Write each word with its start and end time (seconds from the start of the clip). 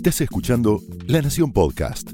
Estás 0.00 0.22
escuchando 0.22 0.82
La 1.08 1.20
Nación 1.20 1.52
Podcast. 1.52 2.08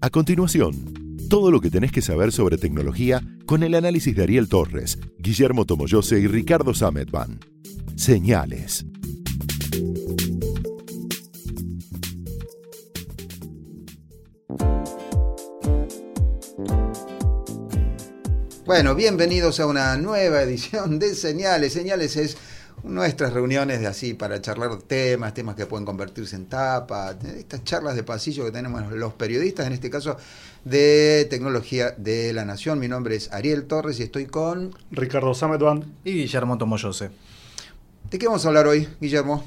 A 0.00 0.10
continuación, 0.10 1.18
todo 1.30 1.52
lo 1.52 1.60
que 1.60 1.70
tenés 1.70 1.92
que 1.92 2.02
saber 2.02 2.32
sobre 2.32 2.58
tecnología 2.58 3.22
con 3.46 3.62
el 3.62 3.76
análisis 3.76 4.16
de 4.16 4.24
Ariel 4.24 4.48
Torres, 4.48 4.98
Guillermo 5.20 5.66
Tomoyose 5.66 6.18
y 6.18 6.26
Ricardo 6.26 6.74
Sametban. 6.74 7.38
Señales. 7.94 8.84
Bueno, 18.64 18.96
bienvenidos 18.96 19.60
a 19.60 19.66
una 19.68 19.96
nueva 19.96 20.42
edición 20.42 20.98
de 20.98 21.14
Señales. 21.14 21.72
Señales 21.72 22.16
es 22.16 22.36
nuestras 22.86 23.32
reuniones 23.32 23.80
de 23.80 23.86
así 23.86 24.14
para 24.14 24.40
charlar 24.40 24.76
temas, 24.82 25.34
temas 25.34 25.56
que 25.56 25.66
pueden 25.66 25.84
convertirse 25.84 26.36
en 26.36 26.46
tapa, 26.46 27.16
estas 27.36 27.64
charlas 27.64 27.96
de 27.96 28.02
pasillo 28.02 28.44
que 28.44 28.52
tenemos 28.52 28.90
los 28.92 29.12
periodistas, 29.14 29.66
en 29.66 29.72
este 29.72 29.90
caso 29.90 30.16
de 30.64 31.26
tecnología 31.28 31.92
de 31.96 32.32
la 32.32 32.44
nación. 32.44 32.78
Mi 32.78 32.88
nombre 32.88 33.16
es 33.16 33.32
Ariel 33.32 33.66
Torres 33.66 34.00
y 34.00 34.04
estoy 34.04 34.26
con 34.26 34.74
Ricardo 34.90 35.34
Sametban 35.34 35.84
y 36.04 36.12
Guillermo 36.12 36.58
Tomoyose. 36.58 37.10
¿De 38.10 38.18
qué 38.18 38.26
vamos 38.26 38.44
a 38.44 38.48
hablar 38.48 38.66
hoy, 38.66 38.88
Guillermo? 39.00 39.44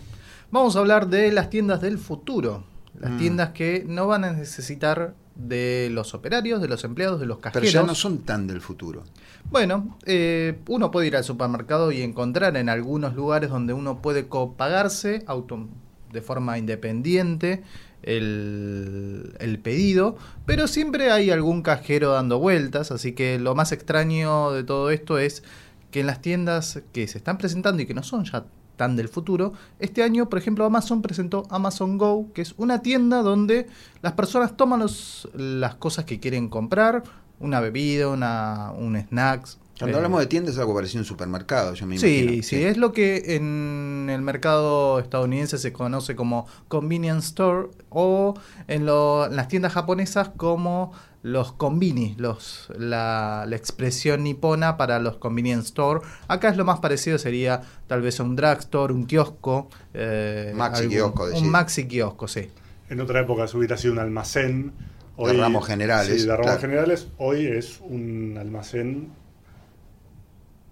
Vamos 0.51 0.76
a 0.76 0.79
hablar 0.79 1.07
de 1.07 1.31
las 1.31 1.49
tiendas 1.49 1.81
del 1.81 1.98
futuro, 1.98 2.65
las 2.99 3.12
mm. 3.12 3.17
tiendas 3.17 3.49
que 3.49 3.85
no 3.87 4.07
van 4.07 4.26
a 4.26 4.34
necesitar 4.34 5.13
de 5.39 5.89
los 5.91 6.13
operarios, 6.13 6.61
de 6.61 6.67
los 6.67 6.84
empleados, 6.84 7.20
de 7.20 7.25
los 7.25 7.39
cajeros. 7.39 7.70
Pero 7.71 7.81
ya 7.81 7.88
no 7.88 7.95
son 7.95 8.20
tan 8.20 8.45
del 8.45 8.61
futuro. 8.61 9.03
Bueno, 9.49 9.98
eh, 10.05 10.59
uno 10.67 10.91
puede 10.91 11.07
ir 11.07 11.15
al 11.15 11.23
supermercado 11.23 11.91
y 11.91 12.02
encontrar 12.02 12.57
en 12.57 12.70
algunos 12.70 13.15
lugares 13.15 13.49
donde 13.49 13.73
uno 13.73 14.02
puede 14.02 14.27
copagarse 14.27 15.23
auto, 15.25 15.67
de 16.12 16.21
forma 16.21 16.57
independiente 16.57 17.63
el, 18.03 19.35
el, 19.40 19.60
pedido, 19.60 20.17
pero 20.45 20.67
siempre 20.67 21.12
hay 21.12 21.32
algún 21.32 21.62
cajero 21.62 22.12
dando 22.12 22.40
vueltas, 22.40 22.91
así 22.91 23.13
que 23.13 23.40
lo 23.40 23.55
más 23.55 23.71
extraño 23.71 24.51
de 24.51 24.63
todo 24.63 24.90
esto 24.90 25.20
es 25.20 25.43
que 25.91 26.01
en 26.01 26.07
las 26.07 26.21
tiendas 26.21 26.82
que 26.93 27.07
se 27.07 27.17
están 27.17 27.37
presentando 27.37 27.82
y 27.82 27.85
que 27.85 27.93
no 27.93 28.04
son 28.04 28.26
ya 28.26 28.45
tan 28.80 28.96
del 28.96 29.10
futuro. 29.10 29.52
Este 29.77 30.04
año, 30.04 30.30
por 30.30 30.40
ejemplo, 30.40 30.63
Amazon 30.63 31.02
presentó 31.02 31.46
Amazon 31.49 31.98
Go, 31.98 32.32
que 32.34 32.41
es 32.41 32.54
una 32.55 32.82
tienda 32.82 33.22
donde 33.22 33.68
las 34.02 34.13
personas 34.13 34.55
toman 34.55 34.85
las 35.34 35.76
cosas 35.76 36.05
que 36.05 36.22
quieren 36.22 36.48
comprar, 36.48 37.04
una 37.41 37.60
bebida, 37.60 38.07
una, 38.07 38.72
un 38.72 38.98
snacks. 38.98 39.60
Cuando 39.77 39.96
eh, 39.96 39.98
hablamos 39.98 40.22
de 40.22 40.27
tiendas 40.27 40.54
es 40.55 40.60
algo 40.60 40.74
parecido 40.74 41.00
a 41.00 41.02
un 41.02 41.05
supermercado, 41.05 41.74
yo 41.74 41.85
me 41.88 41.96
imagino. 41.96 42.32
Sí, 42.32 42.44
sí, 42.44 42.63
es 42.63 42.77
lo 42.77 42.94
que 42.94 43.35
en 43.35 44.07
el 44.10 44.22
mercado 44.22 45.00
estadounidense 45.00 45.57
se 45.57 45.74
conoce 45.74 46.16
como 46.16 46.48
convenience 46.70 47.27
store 47.27 47.68
o 47.90 48.35
en, 48.70 48.88
en 48.88 49.35
las 49.35 49.50
tiendas 49.50 49.74
japonesas 49.74 50.32
como 50.38 50.94
los 51.21 51.51
convini, 51.51 52.15
los, 52.17 52.71
la, 52.77 53.45
expresión 53.51 54.23
nipona 54.23 54.77
para 54.77 54.99
los 54.99 55.17
convenience 55.17 55.67
store. 55.67 56.01
Acá 56.27 56.49
es 56.49 56.57
lo 56.57 56.65
más 56.65 56.79
parecido, 56.79 57.17
sería 57.17 57.61
tal 57.87 58.01
vez 58.01 58.20
un 58.20 58.35
drugstore, 58.35 58.93
un 58.93 59.05
kiosco. 59.05 59.70
Eh, 59.93 60.53
maxi 60.55 60.87
kiosco, 60.87 61.26
Un 61.35 61.49
maxi 61.49 61.87
kiosco, 61.87 62.27
sí. 62.27 62.49
En 62.89 63.01
otra 63.01 63.21
época 63.21 63.48
se 63.48 63.57
hubiera 63.57 63.77
sido 63.77 63.93
un 63.93 63.99
almacén. 63.99 64.72
Hoy, 65.17 65.34
de 65.34 65.41
ramos 65.41 65.67
generales. 65.67 66.22
Sí, 66.22 66.28
de 66.28 66.35
ramos 66.35 66.59
generales. 66.59 67.09
Hoy 67.17 67.45
es 67.45 67.81
un 67.81 68.38
almacén, 68.39 69.09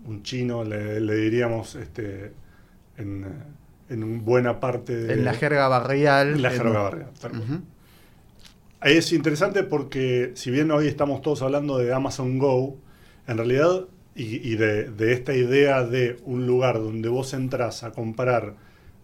un 0.05 0.23
chino, 0.23 0.63
le, 0.63 0.99
diríamos 1.01 1.75
este, 1.75 2.31
en, 2.97 3.25
en, 3.89 4.23
buena 4.23 4.61
parte 4.61 4.95
de... 4.95 5.13
En 5.13 5.25
la 5.25 5.33
jerga 5.33 5.67
barrial. 5.67 6.35
En 6.35 6.41
la 6.41 6.51
jerga 6.51 6.79
barrial, 6.79 7.09
es 8.81 9.11
interesante 9.11 9.63
porque 9.63 10.31
si 10.35 10.51
bien 10.51 10.71
hoy 10.71 10.87
estamos 10.87 11.21
todos 11.21 11.41
hablando 11.41 11.77
de 11.77 11.93
Amazon 11.93 12.37
Go, 12.37 12.77
en 13.27 13.37
realidad, 13.37 13.85
y, 14.15 14.55
de, 14.55 15.13
esta 15.13 15.35
idea 15.35 15.83
de 15.83 16.17
un 16.25 16.47
lugar 16.47 16.75
donde 16.79 17.07
vos 17.07 17.33
entras 17.33 17.83
a 17.83 17.91
comprar 17.91 18.55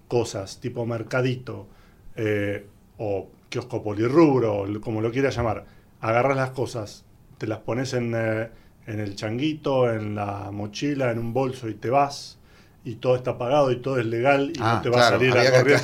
cosas 0.07 0.59
tipo 0.59 0.87
mercadito 0.87 1.67
eh, 2.15 2.65
o 2.97 3.29
kiosco 3.49 3.83
polirrubro, 3.83 4.65
como 4.81 5.01
lo 5.01 5.11
quieras 5.11 5.35
llamar, 5.35 5.65
agarras 6.01 6.35
las 6.35 6.49
cosas, 6.51 7.05
te 7.37 7.45
las 7.45 7.59
pones 7.59 7.93
eh, 7.93 7.99
en 7.99 8.99
el 8.99 9.15
changuito, 9.15 9.91
en 9.91 10.15
la 10.15 10.49
mochila, 10.51 11.11
en 11.11 11.19
un 11.19 11.31
bolso 11.31 11.69
y 11.69 11.75
te 11.75 11.91
vas 11.91 12.39
y 12.85 12.95
todo 12.95 13.15
está 13.15 13.37
pagado 13.37 13.71
y 13.71 13.77
todo 13.77 13.97
es 13.99 14.05
legal 14.05 14.51
y 14.53 14.59
no 14.59 14.65
ah, 14.65 14.81
te 14.81 14.89
va 14.89 15.07
a 15.07 15.09
salir 15.11 15.35
a 15.37 15.51
correr. 15.51 15.81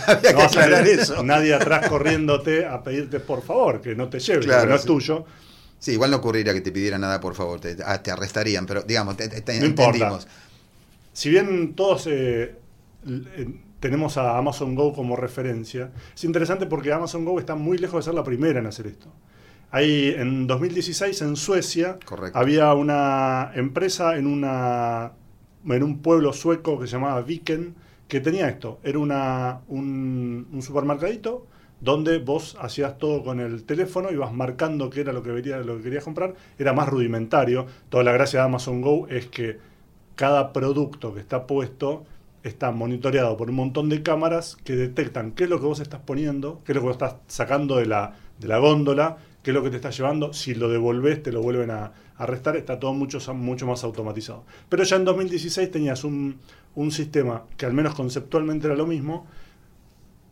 no 1.15 1.23
nadie 1.23 1.53
atrás 1.53 1.87
corriéndote 1.87 2.65
a 2.65 2.83
pedirte 2.83 3.19
por 3.19 3.41
favor 3.41 3.81
que 3.81 3.95
no 3.95 4.09
te 4.09 4.19
lleve, 4.19 4.45
que 4.45 4.65
no 4.67 4.75
es 4.75 4.83
tuyo. 4.83 5.25
Sí, 5.79 5.93
igual 5.93 6.11
no 6.11 6.17
ocurriría 6.17 6.53
que 6.53 6.59
te 6.59 6.71
pidiera 6.71 6.97
nada 6.97 7.21
por 7.21 7.35
favor, 7.35 7.61
te, 7.61 7.77
ah, 7.85 8.01
arrestarían, 8.11 8.65
pero 8.65 8.81
digamos, 8.81 9.15
te, 9.15 9.29
no 9.59 9.65
entendimos. 9.65 10.27
Si 11.13 11.29
bien 11.29 11.73
todos 11.73 12.05
eh, 12.07 12.55
tenemos 13.79 14.17
a 14.17 14.37
Amazon 14.37 14.75
Go 14.75 14.93
como 14.93 15.15
referencia, 15.15 15.91
es 16.13 16.23
interesante 16.25 16.65
porque 16.65 16.91
Amazon 16.91 17.23
Go 17.23 17.39
está 17.39 17.55
muy 17.55 17.77
lejos 17.77 18.03
de 18.03 18.09
ser 18.09 18.13
la 18.13 18.25
primera 18.25 18.59
en 18.59 18.67
hacer 18.67 18.87
esto. 18.87 19.07
Ahí 19.71 20.13
en 20.17 20.47
2016 20.47 21.21
en 21.21 21.35
Suecia 21.35 21.97
había 22.33 22.73
una 22.73 23.51
empresa 23.53 24.17
en 24.17 24.27
una 24.27 25.13
en 25.67 25.83
un 25.83 25.99
pueblo 25.99 26.33
sueco 26.33 26.79
que 26.79 26.87
se 26.87 26.93
llamaba 26.93 27.21
Viken, 27.21 27.75
que 28.07 28.19
tenía 28.19 28.49
esto. 28.49 28.79
Era 28.83 28.99
una, 28.99 29.61
un, 29.67 30.59
supermercadito 30.61 31.45
donde 31.79 32.19
vos 32.19 32.57
hacías 32.59 32.97
todo 32.97 33.23
con 33.23 33.39
el 33.39 33.63
teléfono, 33.63 34.11
ibas 34.11 34.33
marcando 34.33 34.89
qué 34.89 35.01
era 35.01 35.13
lo 35.13 35.23
que, 35.23 35.29
lo 35.29 35.77
que 35.77 35.83
querías 35.83 36.03
comprar, 36.03 36.33
era 36.57 36.73
más 36.73 36.89
rudimentario. 36.89 37.67
Toda 37.89 38.03
la 38.03 38.11
gracia 38.11 38.39
de 38.39 38.45
Amazon 38.45 38.81
Go 38.81 39.07
es 39.07 39.27
que 39.27 39.57
cada 40.15 40.51
producto 40.51 41.13
que 41.13 41.21
está 41.21 41.47
puesto 41.47 42.03
está 42.43 42.71
monitoreado 42.71 43.37
por 43.37 43.49
un 43.49 43.55
montón 43.55 43.89
de 43.89 44.01
cámaras 44.03 44.57
que 44.63 44.75
detectan 44.75 45.31
qué 45.31 45.45
es 45.45 45.49
lo 45.49 45.59
que 45.59 45.65
vos 45.65 45.79
estás 45.79 46.01
poniendo, 46.01 46.61
qué 46.65 46.71
es 46.71 46.75
lo 46.75 46.81
que 46.81 46.87
vos 46.87 46.95
estás 46.95 47.15
sacando 47.27 47.77
de 47.77 47.85
la, 47.85 48.15
de 48.39 48.47
la 48.47 48.57
góndola, 48.57 49.17
qué 49.49 49.51
es 49.51 49.55
lo 49.55 49.63
que 49.63 49.71
te 49.71 49.77
está 49.77 49.89
llevando, 49.89 50.31
si 50.31 50.53
lo 50.53 50.69
devolvés 50.69 51.23
te 51.23 51.31
lo 51.31 51.41
vuelven 51.41 51.71
a, 51.71 51.91
restar, 52.19 52.55
está 52.55 52.79
todo 52.79 52.93
mucho, 52.93 53.17
mucho 53.33 53.65
más 53.65 53.83
automatizado. 53.83 54.45
Pero 54.69 54.83
ya 54.83 54.95
en 54.97 55.05
2016 55.05 55.71
tenías 55.71 56.03
un, 56.03 56.39
sistema 56.91 57.45
que 57.57 57.65
al 57.65 57.73
menos 57.73 57.95
conceptualmente 57.95 58.67
era 58.67 58.75
lo 58.75 58.85
mismo, 58.85 59.25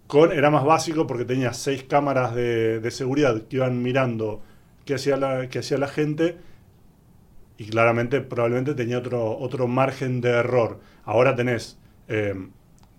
con, 0.05 0.31
era 0.31 0.51
más 0.51 0.63
básico 0.63 1.07
porque 1.07 1.25
tenías 1.25 1.57
seis 1.57 1.83
cámaras 1.83 2.35
de, 2.35 2.88
seguridad 2.91 3.41
que 3.47 3.55
iban 3.55 3.81
mirando 3.81 4.44
qué 4.85 4.94
hacía 4.94 5.17
la, 5.17 5.49
la 5.49 5.88
gente 5.88 6.38
y 7.57 7.66
claramente 7.66 8.22
probablemente 8.22 8.75
tenía 8.75 8.99
otro, 8.99 9.35
otro 9.35 9.67
margen 9.67 10.22
de 10.22 10.29
error. 10.29 10.79
Ahora 11.05 11.35
tenés 11.35 11.79
eh, 12.07 12.35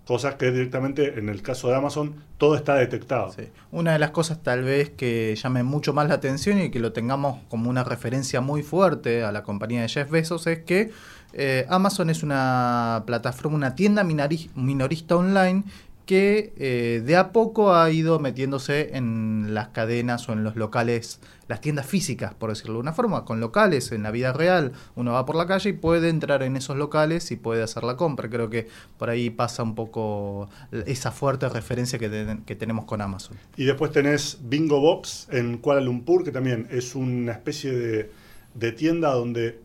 cosas 0.09 0.33
que 0.37 0.49
directamente, 0.49 1.19
en 1.19 1.29
el 1.29 1.43
caso 1.43 1.67
de 1.67 1.75
Amazon, 1.75 2.15
todo 2.39 2.55
está 2.55 2.73
detectado. 2.73 3.31
Una 3.69 3.93
de 3.93 3.99
las 3.99 4.09
cosas 4.09 4.41
tal 4.41 4.63
vez 4.63 4.89
que 4.89 5.35
llame 5.35 5.61
mucho 5.61 5.93
más 5.93 6.07
la 6.07 6.15
atención 6.15 6.59
y 6.59 6.71
que 6.71 6.79
lo 6.79 6.93
tengamos 6.93 7.43
como 7.47 7.69
una 7.69 7.83
referencia 7.83 8.41
muy 8.41 8.63
fuerte 8.63 9.23
a 9.23 9.31
la 9.31 9.43
compañía 9.43 9.83
de 9.83 9.87
Jeff 9.87 10.09
Bezos 10.09 10.47
es 10.47 10.63
que 10.63 10.89
eh, 11.33 11.67
Amazon 11.69 12.09
es 12.09 12.23
una 12.23 13.03
plataforma, 13.05 13.55
una 13.55 13.75
tienda 13.75 14.03
minorista 14.03 15.15
online 15.15 15.63
que 16.09 16.53
eh, 16.57 17.03
de 17.05 17.15
a 17.15 17.31
poco 17.31 17.75
ha 17.75 17.91
ido 17.91 18.17
metiéndose 18.17 18.97
en 18.97 19.53
las 19.53 19.67
cadenas 19.67 20.27
o 20.27 20.33
en 20.33 20.43
los 20.43 20.55
locales, 20.55 21.19
las 21.47 21.61
tiendas 21.61 21.85
físicas, 21.85 22.33
por 22.33 22.49
decirlo 22.49 22.73
de 22.73 22.79
una 22.79 22.93
forma, 22.93 23.25
con 23.25 23.39
locales 23.39 23.91
en 23.91 24.01
la 24.01 24.09
vida 24.09 24.33
real. 24.33 24.71
Uno 24.95 25.11
va 25.11 25.27
por 25.27 25.35
la 25.35 25.45
calle 25.45 25.69
y 25.69 25.73
puede 25.73 26.09
entrar 26.09 26.41
en 26.41 26.55
esos 26.55 26.77
locales 26.77 27.29
y 27.29 27.35
puede 27.35 27.61
hacer 27.61 27.83
la 27.83 27.95
compra. 27.95 28.27
Creo 28.27 28.49
que 28.49 28.67
por 28.97 29.11
ahí 29.11 29.29
pasa 29.29 29.61
un 29.61 29.75
poco 29.75 30.49
esa 30.71 31.11
fuerte 31.11 31.47
referencia 31.47 31.99
que, 31.99 32.55
tenemos 32.55 32.85
con 32.85 33.01
Amazon. 33.01 33.37
Y 33.55 33.65
después 33.65 33.91
tenés 33.91 34.39
Bingo 34.41 34.81
Box 34.81 35.27
en 35.29 35.59
Kuala 35.59 35.81
Lumpur, 35.81 36.23
que 36.23 36.31
también 36.31 36.67
es 36.71 36.95
una 36.95 37.33
especie 37.33 37.71
de, 37.71 38.11
de 38.55 38.71
tienda 38.71 39.13
donde 39.13 39.59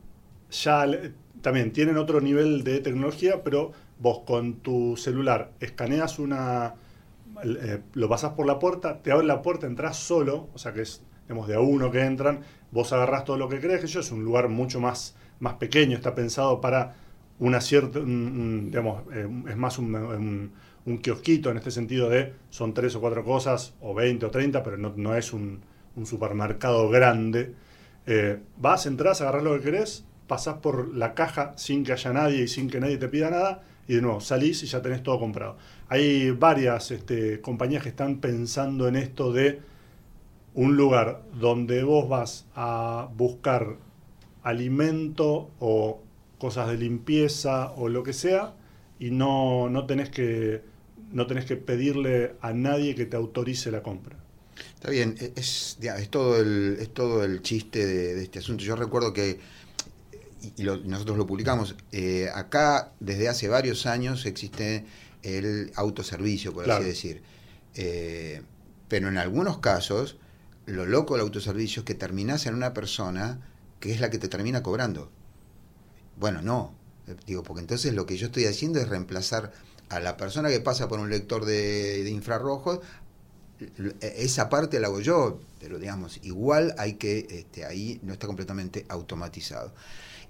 ya 0.50 0.84
también 1.40 1.72
tienen 1.72 1.96
otro 1.96 2.20
nivel 2.20 2.64
de 2.64 2.80
tecnología, 2.80 3.42
pero 3.42 3.72
vos 3.98 4.20
con 4.26 4.54
tu 4.56 4.96
celular 4.96 5.52
escaneas 5.60 6.18
una, 6.18 6.74
eh, 7.44 7.80
lo 7.94 8.08
pasas 8.08 8.32
por 8.32 8.46
la 8.46 8.58
puerta, 8.58 9.02
te 9.02 9.12
abre 9.12 9.26
la 9.26 9.42
puerta, 9.42 9.66
entras 9.66 9.96
solo, 9.96 10.48
o 10.54 10.58
sea 10.58 10.72
que 10.72 10.82
es 10.82 11.02
digamos, 11.24 11.48
de 11.48 11.54
a 11.54 11.60
uno 11.60 11.90
que 11.90 12.00
entran, 12.04 12.40
vos 12.70 12.92
agarrás 12.92 13.24
todo 13.24 13.38
lo 13.38 13.48
que 13.48 13.60
crees, 13.60 13.80
que 13.80 13.98
es 13.98 14.10
un 14.10 14.24
lugar 14.24 14.48
mucho 14.48 14.80
más, 14.80 15.16
más 15.40 15.54
pequeño, 15.54 15.96
está 15.96 16.14
pensado 16.14 16.60
para 16.60 16.94
una 17.38 17.60
cierta, 17.60 18.00
digamos, 18.00 19.02
eh, 19.12 19.28
es 19.48 19.56
más 19.56 19.78
un, 19.78 20.52
un, 20.84 20.98
kiosquito 20.98 21.50
en 21.50 21.56
este 21.56 21.70
sentido 21.70 22.08
de 22.08 22.32
son 22.50 22.74
tres 22.74 22.94
o 22.94 23.00
cuatro 23.00 23.24
cosas, 23.24 23.74
o 23.80 23.94
20 23.94 24.26
o 24.26 24.30
30, 24.30 24.62
pero 24.62 24.76
no, 24.76 24.92
no 24.96 25.16
es 25.16 25.32
un, 25.32 25.60
supermercado 26.04 26.88
grande. 26.88 27.54
Eh, 28.06 28.40
vas, 28.56 28.86
entras, 28.86 29.20
agarrás 29.20 29.44
lo 29.44 29.54
que 29.54 29.60
querés, 29.60 30.04
pasás 30.26 30.56
por 30.56 30.94
la 30.94 31.14
caja 31.14 31.52
sin 31.56 31.84
que 31.84 31.92
haya 31.92 32.12
nadie 32.12 32.42
y 32.42 32.48
sin 32.48 32.68
que 32.68 32.80
nadie 32.80 32.98
te 32.98 33.08
pida 33.08 33.30
nada, 33.30 33.62
y 33.88 33.94
de 33.94 34.02
nuevo 34.02 34.20
salís 34.20 34.62
y 34.62 34.66
ya 34.66 34.82
tenés 34.82 35.02
todo 35.02 35.18
comprado. 35.18 35.56
Hay 35.88 36.30
varias 36.30 36.90
este, 36.90 37.40
compañías 37.40 37.82
que 37.82 37.90
están 37.90 38.20
pensando 38.20 38.88
en 38.88 38.96
esto 38.96 39.32
de 39.32 39.60
un 40.54 40.76
lugar 40.76 41.22
donde 41.34 41.82
vos 41.82 42.08
vas 42.08 42.46
a 42.54 43.08
buscar 43.16 43.76
alimento 44.42 45.50
o 45.58 46.00
cosas 46.38 46.68
de 46.68 46.76
limpieza 46.76 47.72
o 47.72 47.88
lo 47.88 48.02
que 48.02 48.12
sea 48.12 48.54
y 48.98 49.10
no, 49.10 49.68
no 49.68 49.86
tenés 49.86 50.10
que 50.10 50.62
no 51.12 51.26
tenés 51.26 51.44
que 51.44 51.56
pedirle 51.56 52.34
a 52.40 52.52
nadie 52.52 52.94
que 52.94 53.06
te 53.06 53.16
autorice 53.16 53.70
la 53.70 53.82
compra. 53.82 54.16
Está 54.74 54.90
bien, 54.90 55.16
e-, 55.20 55.32
es, 55.36 55.78
es, 55.80 56.10
todo, 56.10 56.38
el, 56.40 56.76
es 56.80 56.92
todo 56.92 57.24
el 57.24 57.40
chiste 57.42 57.86
de, 57.86 58.22
este 58.22 58.40
asunto. 58.40 58.64
Yo 58.64 58.76
recuerdo 58.76 59.12
que, 59.12 59.38
y, 60.56 60.62
nosotros 60.62 61.16
lo 61.16 61.26
publicamos, 61.26 61.76
eh, 61.92 62.28
acá 62.34 62.92
desde 63.00 63.28
hace 63.28 63.48
varios 63.48 63.86
años 63.86 64.26
existe 64.26 64.84
el 65.22 65.72
autoservicio, 65.74 66.52
por 66.52 66.70
así 66.70 66.84
decir. 66.84 67.22
Eh, 67.74 68.42
pero 68.88 69.08
en 69.08 69.18
algunos 69.18 69.58
casos, 69.58 70.16
lo 70.66 70.86
loco 70.86 71.14
del 71.14 71.22
autoservicio 71.22 71.80
es 71.80 71.86
que 71.86 71.94
terminás 71.94 72.46
en 72.46 72.54
una 72.54 72.74
persona 72.74 73.40
que 73.80 73.92
es 73.92 74.00
la 74.00 74.10
que 74.10 74.18
te 74.18 74.28
termina 74.28 74.62
cobrando. 74.62 75.10
Bueno, 76.16 76.42
no. 76.42 76.74
Digo, 77.26 77.42
porque 77.42 77.60
entonces 77.60 77.92
lo 77.94 78.06
que 78.06 78.16
yo 78.16 78.26
estoy 78.26 78.46
haciendo 78.46 78.80
es 78.80 78.88
reemplazar 78.88 79.52
a 79.90 80.00
la 80.00 80.16
persona 80.16 80.48
que 80.48 80.60
pasa 80.60 80.88
por 80.88 80.98
un 80.98 81.10
lector 81.10 81.44
de, 81.44 82.02
de 82.02 82.10
infrarrojos 82.10 82.80
esa 84.00 84.48
parte 84.48 84.80
la 84.80 84.88
hago 84.88 85.00
yo, 85.00 85.40
pero 85.60 85.78
digamos, 85.78 86.18
igual 86.22 86.74
hay 86.78 86.94
que, 86.94 87.26
este, 87.30 87.64
ahí 87.64 88.00
no 88.02 88.12
está 88.12 88.26
completamente 88.26 88.84
automatizado. 88.88 89.72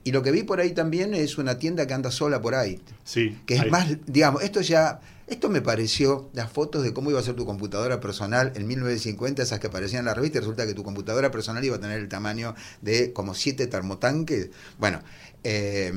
Y 0.04 0.12
lo 0.12 0.22
que 0.22 0.30
vi 0.30 0.42
por 0.42 0.60
ahí 0.60 0.72
también 0.72 1.14
es 1.14 1.38
una 1.38 1.58
tienda 1.58 1.86
que 1.86 1.94
anda 1.94 2.10
sola 2.10 2.40
por 2.42 2.54
ahí. 2.54 2.78
Sí. 3.04 3.38
Que 3.46 3.56
es 3.56 3.70
más, 3.70 3.88
digamos, 4.06 4.42
esto 4.42 4.60
ya, 4.60 5.00
esto 5.26 5.48
me 5.48 5.62
pareció 5.62 6.28
las 6.34 6.52
fotos 6.52 6.82
de 6.82 6.92
cómo 6.92 7.10
iba 7.10 7.18
a 7.18 7.22
ser 7.22 7.34
tu 7.34 7.46
computadora 7.46 8.00
personal 8.00 8.52
en 8.54 8.66
1950, 8.66 9.42
esas 9.42 9.60
que 9.60 9.68
aparecían 9.68 10.00
en 10.00 10.06
la 10.06 10.14
revista, 10.14 10.38
y 10.38 10.40
resulta 10.40 10.66
que 10.66 10.74
tu 10.74 10.84
computadora 10.84 11.30
personal 11.30 11.64
iba 11.64 11.76
a 11.76 11.80
tener 11.80 11.98
el 11.98 12.08
tamaño 12.08 12.54
de 12.82 13.14
como 13.14 13.32
siete 13.32 13.66
termotanques. 13.66 14.50
Bueno, 14.78 15.00
eh, 15.42 15.90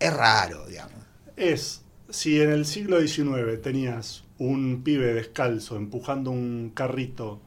es 0.00 0.12
raro, 0.12 0.66
digamos. 0.66 0.96
Es, 1.36 1.82
si 2.10 2.40
en 2.40 2.50
el 2.50 2.66
siglo 2.66 3.00
XIX 3.00 3.62
tenías 3.62 4.24
un 4.38 4.82
pibe 4.82 5.14
descalzo 5.14 5.76
empujando 5.76 6.32
un 6.32 6.72
carrito 6.74 7.40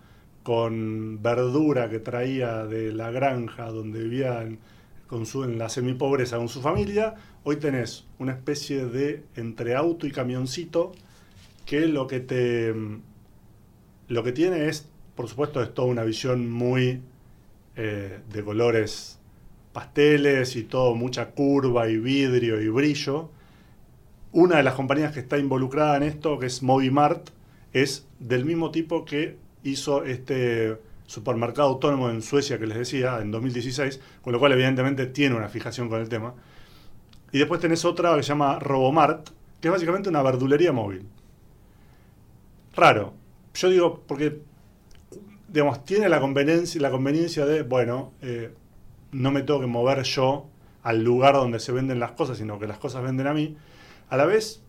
con 0.44 1.22
verdura 1.22 1.90
que 1.90 2.00
traía 2.00 2.66
de 2.66 2.94
la 2.94 3.12
granja 3.12 3.66
donde 3.66 4.04
vivían 4.04 4.60
con 5.16 5.26
su, 5.26 5.46
en 5.46 5.58
la 5.58 5.70
semipobreza 5.70 6.36
con 6.36 6.50
su 6.50 6.62
familia, 6.62 7.16
hoy 7.46 7.56
tenés 7.56 8.04
una 8.20 8.34
especie 8.34 8.86
de 8.86 9.24
entre 9.38 9.74
auto 9.74 10.06
y 10.06 10.12
camioncito 10.12 10.92
que 11.66 11.88
lo 11.88 12.06
que 12.06 12.20
te 12.20 12.76
lo 14.10 14.24
que 14.24 14.34
tiene 14.34 14.68
es, 14.68 14.90
por 15.16 15.30
supuesto, 15.30 15.64
es 15.64 15.74
toda 15.74 15.88
una 15.88 16.04
visión 16.04 16.52
muy 16.52 17.02
eh, 17.78 18.20
de 18.30 18.44
colores 18.44 19.18
pasteles 19.72 20.58
y 20.58 20.64
todo, 20.64 20.96
mucha 20.96 21.30
curva 21.30 21.88
y 21.88 21.98
vidrio 21.98 22.62
y 22.62 22.68
brillo, 22.68 23.30
una 24.34 24.58
de 24.58 24.64
las 24.64 24.74
compañías 24.74 25.14
que 25.14 25.22
está 25.22 25.38
involucrada 25.38 25.96
en 25.96 26.04
esto, 26.04 26.40
que 26.40 26.48
es 26.48 26.62
Movimart, 26.62 27.30
es 27.72 28.06
del 28.20 28.44
mismo 28.44 28.70
tipo 28.70 29.06
que 29.06 29.38
hizo 29.64 30.04
este 30.04 30.76
supermercado 31.06 31.70
autónomo 31.70 32.10
en 32.10 32.22
Suecia 32.22 32.58
que 32.58 32.68
les 32.68 32.78
decía 32.78 33.20
en 33.22 33.32
2016, 33.32 34.00
con 34.22 34.34
lo 34.34 34.40
cual 34.40 34.54
evidentemente 34.54 35.06
tiene 35.08 35.36
una 35.36 35.50
fijación 35.50 35.90
con 35.90 36.02
el 36.02 36.10
tema. 36.10 36.34
Y 37.32 37.40
después 37.40 37.60
tenés 37.60 37.86
otra 37.86 38.16
que 38.16 38.24
se 38.24 38.30
llama 38.30 38.60
Robomart, 38.60 39.30
que 39.60 39.68
es 39.68 39.72
básicamente 39.72 40.10
una 40.10 40.22
verdulería 40.22 40.72
móvil. 40.72 41.08
Raro. 42.76 43.14
Yo 43.54 43.70
digo, 43.70 44.04
porque, 44.06 44.42
digamos, 45.48 45.86
tiene 45.86 46.10
la 46.10 46.20
conveniencia, 46.20 46.82
la 46.82 46.92
conveniencia 46.92 47.46
de, 47.46 47.64
bueno, 47.64 48.14
eh, 48.22 48.54
no 49.12 49.32
me 49.32 49.42
tengo 49.44 49.62
que 49.62 49.68
mover 49.68 50.04
yo 50.04 50.48
al 50.84 51.04
lugar 51.04 51.36
donde 51.36 51.60
se 51.60 51.72
venden 51.72 52.00
las 52.00 52.12
cosas, 52.12 52.38
sino 52.38 52.60
que 52.60 52.68
las 52.68 52.78
cosas 52.78 53.02
venden 53.02 53.28
a 53.28 53.34
mí. 53.34 53.58
A 54.10 54.18
la 54.18 54.26
vez... 54.26 54.62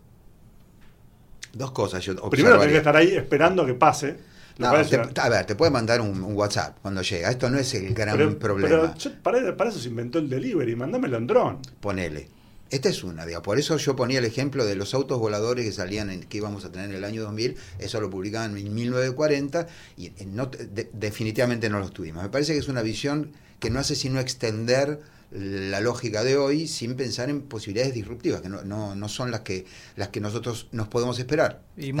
Dos 1.53 1.71
cosas. 1.71 2.03
Yo 2.03 2.15
primero 2.29 2.57
tenés 2.57 2.71
que 2.71 2.77
estar 2.77 2.95
ahí 2.95 3.15
esperando 3.15 3.65
que 3.65 3.73
pase. 3.73 4.17
A 4.59 5.29
ver, 5.29 5.45
te 5.45 5.55
puede 5.55 5.71
mandar 5.71 6.01
un, 6.01 6.23
WhatsApp 6.23 6.77
cuando 6.81 7.01
llega. 7.01 7.29
Esto 7.29 7.49
no 7.49 7.57
es 7.57 7.73
el 7.73 7.93
gran 7.93 8.35
problema. 8.35 8.93
Pero 8.95 9.55
para, 9.55 9.69
eso 9.69 9.79
se 9.79 9.89
inventó 9.89 10.19
el 10.19 10.29
delivery. 10.29 10.75
Mándamelo 10.75 11.17
en 11.17 11.27
dron. 11.27 11.59
Ponele. 11.79 12.29
Esta 12.69 12.89
es 12.89 13.03
una, 13.03 13.25
digo, 13.25 13.41
por 13.41 13.57
eso 13.57 13.77
yo 13.77 13.95
ponía 13.95 14.19
el 14.19 14.25
ejemplo 14.25 14.65
de 14.65 14.75
los 14.75 14.93
autos 14.93 15.19
voladores 15.19 15.65
que 15.65 15.71
salían 15.71 16.09
en, 16.09 16.23
que 16.23 16.37
íbamos 16.37 16.65
a 16.65 16.71
tener 16.71 16.89
en 16.89 16.97
el 16.97 17.05
año 17.05 17.23
2000, 17.23 17.55
eso 17.79 18.01
lo 18.01 18.09
publicaban 18.09 18.57
en 18.57 18.75
1940 18.75 19.67
y 19.95 20.11
no, 20.25 20.51
definitivamente 20.91 21.69
no 21.69 21.79
los 21.79 21.93
tuvimos. 21.93 22.23
Me 22.23 22.29
parece 22.29 22.51
que 22.51 22.59
es 22.59 22.67
una 22.67 22.81
visión 22.81 23.31
que 23.61 23.69
no 23.69 23.79
hace 23.79 23.95
sino 23.95 24.19
extender 24.19 24.99
la 25.31 25.81
lógica 25.81 26.23
de 26.23 26.37
hoy 26.37 26.67
sin 26.67 26.95
pensar 26.95 27.29
en 27.29 27.41
posibilidades 27.41 27.93
disruptivas, 27.93 28.41
que 28.41 28.49
no, 28.49 28.63
no, 28.63 28.95
no 28.95 29.09
son 29.09 29.29
las 29.29 29.41
que, 29.41 29.65
las 29.95 30.07
que 30.09 30.21
nosotros 30.21 30.67
nos 30.71 30.87
podemos 30.87 31.19
esperar. 31.19 31.61
Y, 31.75 31.91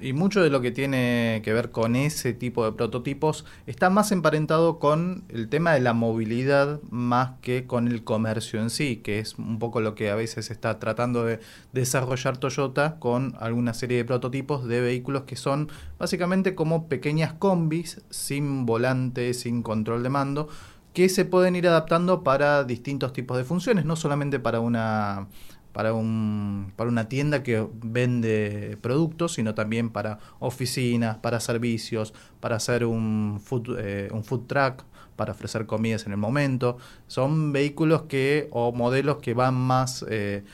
y, 0.00 0.12
mucho 0.12 0.42
de 0.42 0.50
lo 0.50 0.60
que 0.60 0.72
tiene 0.72 1.40
que 1.42 1.52
ver 1.54 1.70
con 1.70 1.96
ese 1.96 2.34
tipo 2.34 2.64
de 2.66 2.72
prototipos 2.72 3.46
está 3.66 3.88
más 3.88 4.12
emparentado 4.12 4.78
con 4.78 5.24
el 5.28 5.48
tema 5.48 5.72
de 5.72 5.80
la 5.80 5.94
movilidad 5.94 6.80
más 6.90 7.38
que 7.40 7.66
con 7.66 7.88
el 7.88 8.04
comercio 8.04 8.60
en 8.60 8.68
sí, 8.68 8.96
que 8.96 9.20
es 9.20 9.38
un 9.38 9.58
poco 9.58 9.80
lo 9.80 9.94
que 9.94 10.10
a 10.10 10.16
veces 10.16 10.50
está 10.50 10.78
tratando 10.78 11.24
de 11.24 11.40
desarrollar 11.72 12.36
Toyota 12.36 12.96
con 12.98 13.34
alguna 13.40 13.72
serie 13.72 13.96
de 13.98 14.04
prototipos 14.04 14.66
de 14.66 14.80
vehículos 14.80 15.22
que 15.22 15.36
son 15.36 15.70
básicamente 15.98 16.54
como 16.54 16.88
pequeñas 16.88 17.32
combis 17.32 18.02
sin 18.10 18.66
volante, 18.66 19.32
sin 19.32 19.62
control 19.62 20.02
de 20.02 20.08
mando 20.10 20.48
que 20.92 21.08
se 21.08 21.24
pueden 21.24 21.56
ir 21.56 21.66
adaptando 21.66 22.22
para 22.22 22.64
distintos 22.64 23.12
tipos 23.12 23.36
de 23.36 23.44
funciones, 23.44 23.84
no 23.84 23.96
solamente 23.96 24.38
para 24.40 24.60
una 24.60 25.28
para, 25.72 25.94
un, 25.94 26.72
para 26.76 26.90
una 26.90 27.08
tienda 27.08 27.42
que 27.42 27.66
vende 27.82 28.76
productos, 28.80 29.34
sino 29.34 29.54
también 29.54 29.90
para 29.90 30.18
oficinas, 30.38 31.16
para 31.18 31.40
servicios, 31.40 32.12
para 32.40 32.56
hacer 32.56 32.84
un 32.84 33.40
food, 33.42 33.78
eh, 33.78 34.08
un 34.12 34.22
food 34.22 34.46
truck, 34.46 34.84
para 35.16 35.32
ofrecer 35.32 35.66
comidas 35.66 36.06
en 36.06 36.12
el 36.12 36.18
momento. 36.18 36.78
Son 37.06 37.52
vehículos 37.52 38.02
que 38.02 38.48
o 38.50 38.72
modelos 38.72 39.18
que 39.18 39.34
van 39.34 39.54
más 39.54 40.04
eh, 40.08 40.44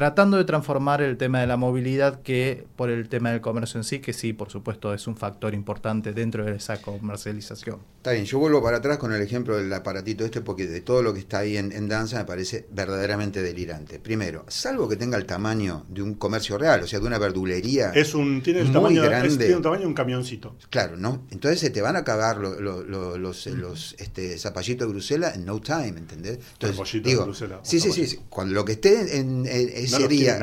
tratando 0.00 0.38
de 0.38 0.44
transformar 0.44 1.02
el 1.02 1.18
tema 1.18 1.42
de 1.42 1.46
la 1.46 1.58
movilidad 1.58 2.22
que 2.22 2.64
por 2.74 2.88
el 2.88 3.10
tema 3.10 3.32
del 3.32 3.42
comercio 3.42 3.78
en 3.78 3.84
sí, 3.84 3.98
que 3.98 4.14
sí, 4.14 4.32
por 4.32 4.48
supuesto, 4.48 4.94
es 4.94 5.06
un 5.06 5.14
factor 5.14 5.52
importante 5.52 6.14
dentro 6.14 6.42
de 6.46 6.56
esa 6.56 6.80
comercialización. 6.80 7.80
Está 7.98 8.12
bien, 8.12 8.24
yo 8.24 8.38
vuelvo 8.38 8.62
para 8.62 8.78
atrás 8.78 8.96
con 8.96 9.12
el 9.12 9.20
ejemplo 9.20 9.58
del 9.58 9.70
aparatito 9.70 10.24
este, 10.24 10.40
porque 10.40 10.66
de 10.66 10.80
todo 10.80 11.02
lo 11.02 11.12
que 11.12 11.20
está 11.20 11.40
ahí 11.40 11.58
en, 11.58 11.86
danza 11.86 12.16
me 12.16 12.24
parece 12.24 12.66
verdaderamente 12.70 13.42
delirante. 13.42 13.98
Primero, 13.98 14.46
salvo 14.48 14.88
que 14.88 14.96
tenga 14.96 15.18
el 15.18 15.26
tamaño 15.26 15.84
de 15.90 16.00
un 16.00 16.14
comercio 16.14 16.56
real, 16.56 16.82
o 16.82 16.86
sea, 16.86 16.98
de 16.98 17.06
una 17.06 17.18
verdulería. 17.18 17.90
Es 17.90 18.14
un, 18.14 18.40
tiene 18.40 18.60
el 18.60 18.72
tamaño, 18.72 19.02
grande. 19.02 19.36
tiene 19.36 19.56
un 19.56 19.62
tamaño 19.62 19.82
de 19.82 19.88
un 19.88 19.92
camioncito. 19.92 20.56
Claro, 20.70 20.96
¿no? 20.96 21.26
Entonces 21.30 21.60
se 21.60 21.68
te 21.68 21.82
van 21.82 21.96
a 21.96 22.04
cagar 22.04 22.38
los, 22.38 22.58
los 22.58 23.96
este, 23.98 24.38
zapallitos 24.38 24.88
de 24.88 24.92
Bruselas 24.94 25.36
en 25.36 25.44
no 25.44 25.60
time, 25.60 25.88
¿entendés? 25.88 26.38
Entonces, 26.58 27.02
digo, 27.02 27.20
de 27.20 27.26
Bruselas. 27.26 27.60
Sí, 27.64 27.80
sí, 27.80 27.92
sí, 27.92 28.18
Cuando 28.30 28.54
lo 28.54 28.64
que 28.64 28.72
esté 28.72 29.18
en 29.18 29.44
ese 29.96 30.08
día. 30.08 30.38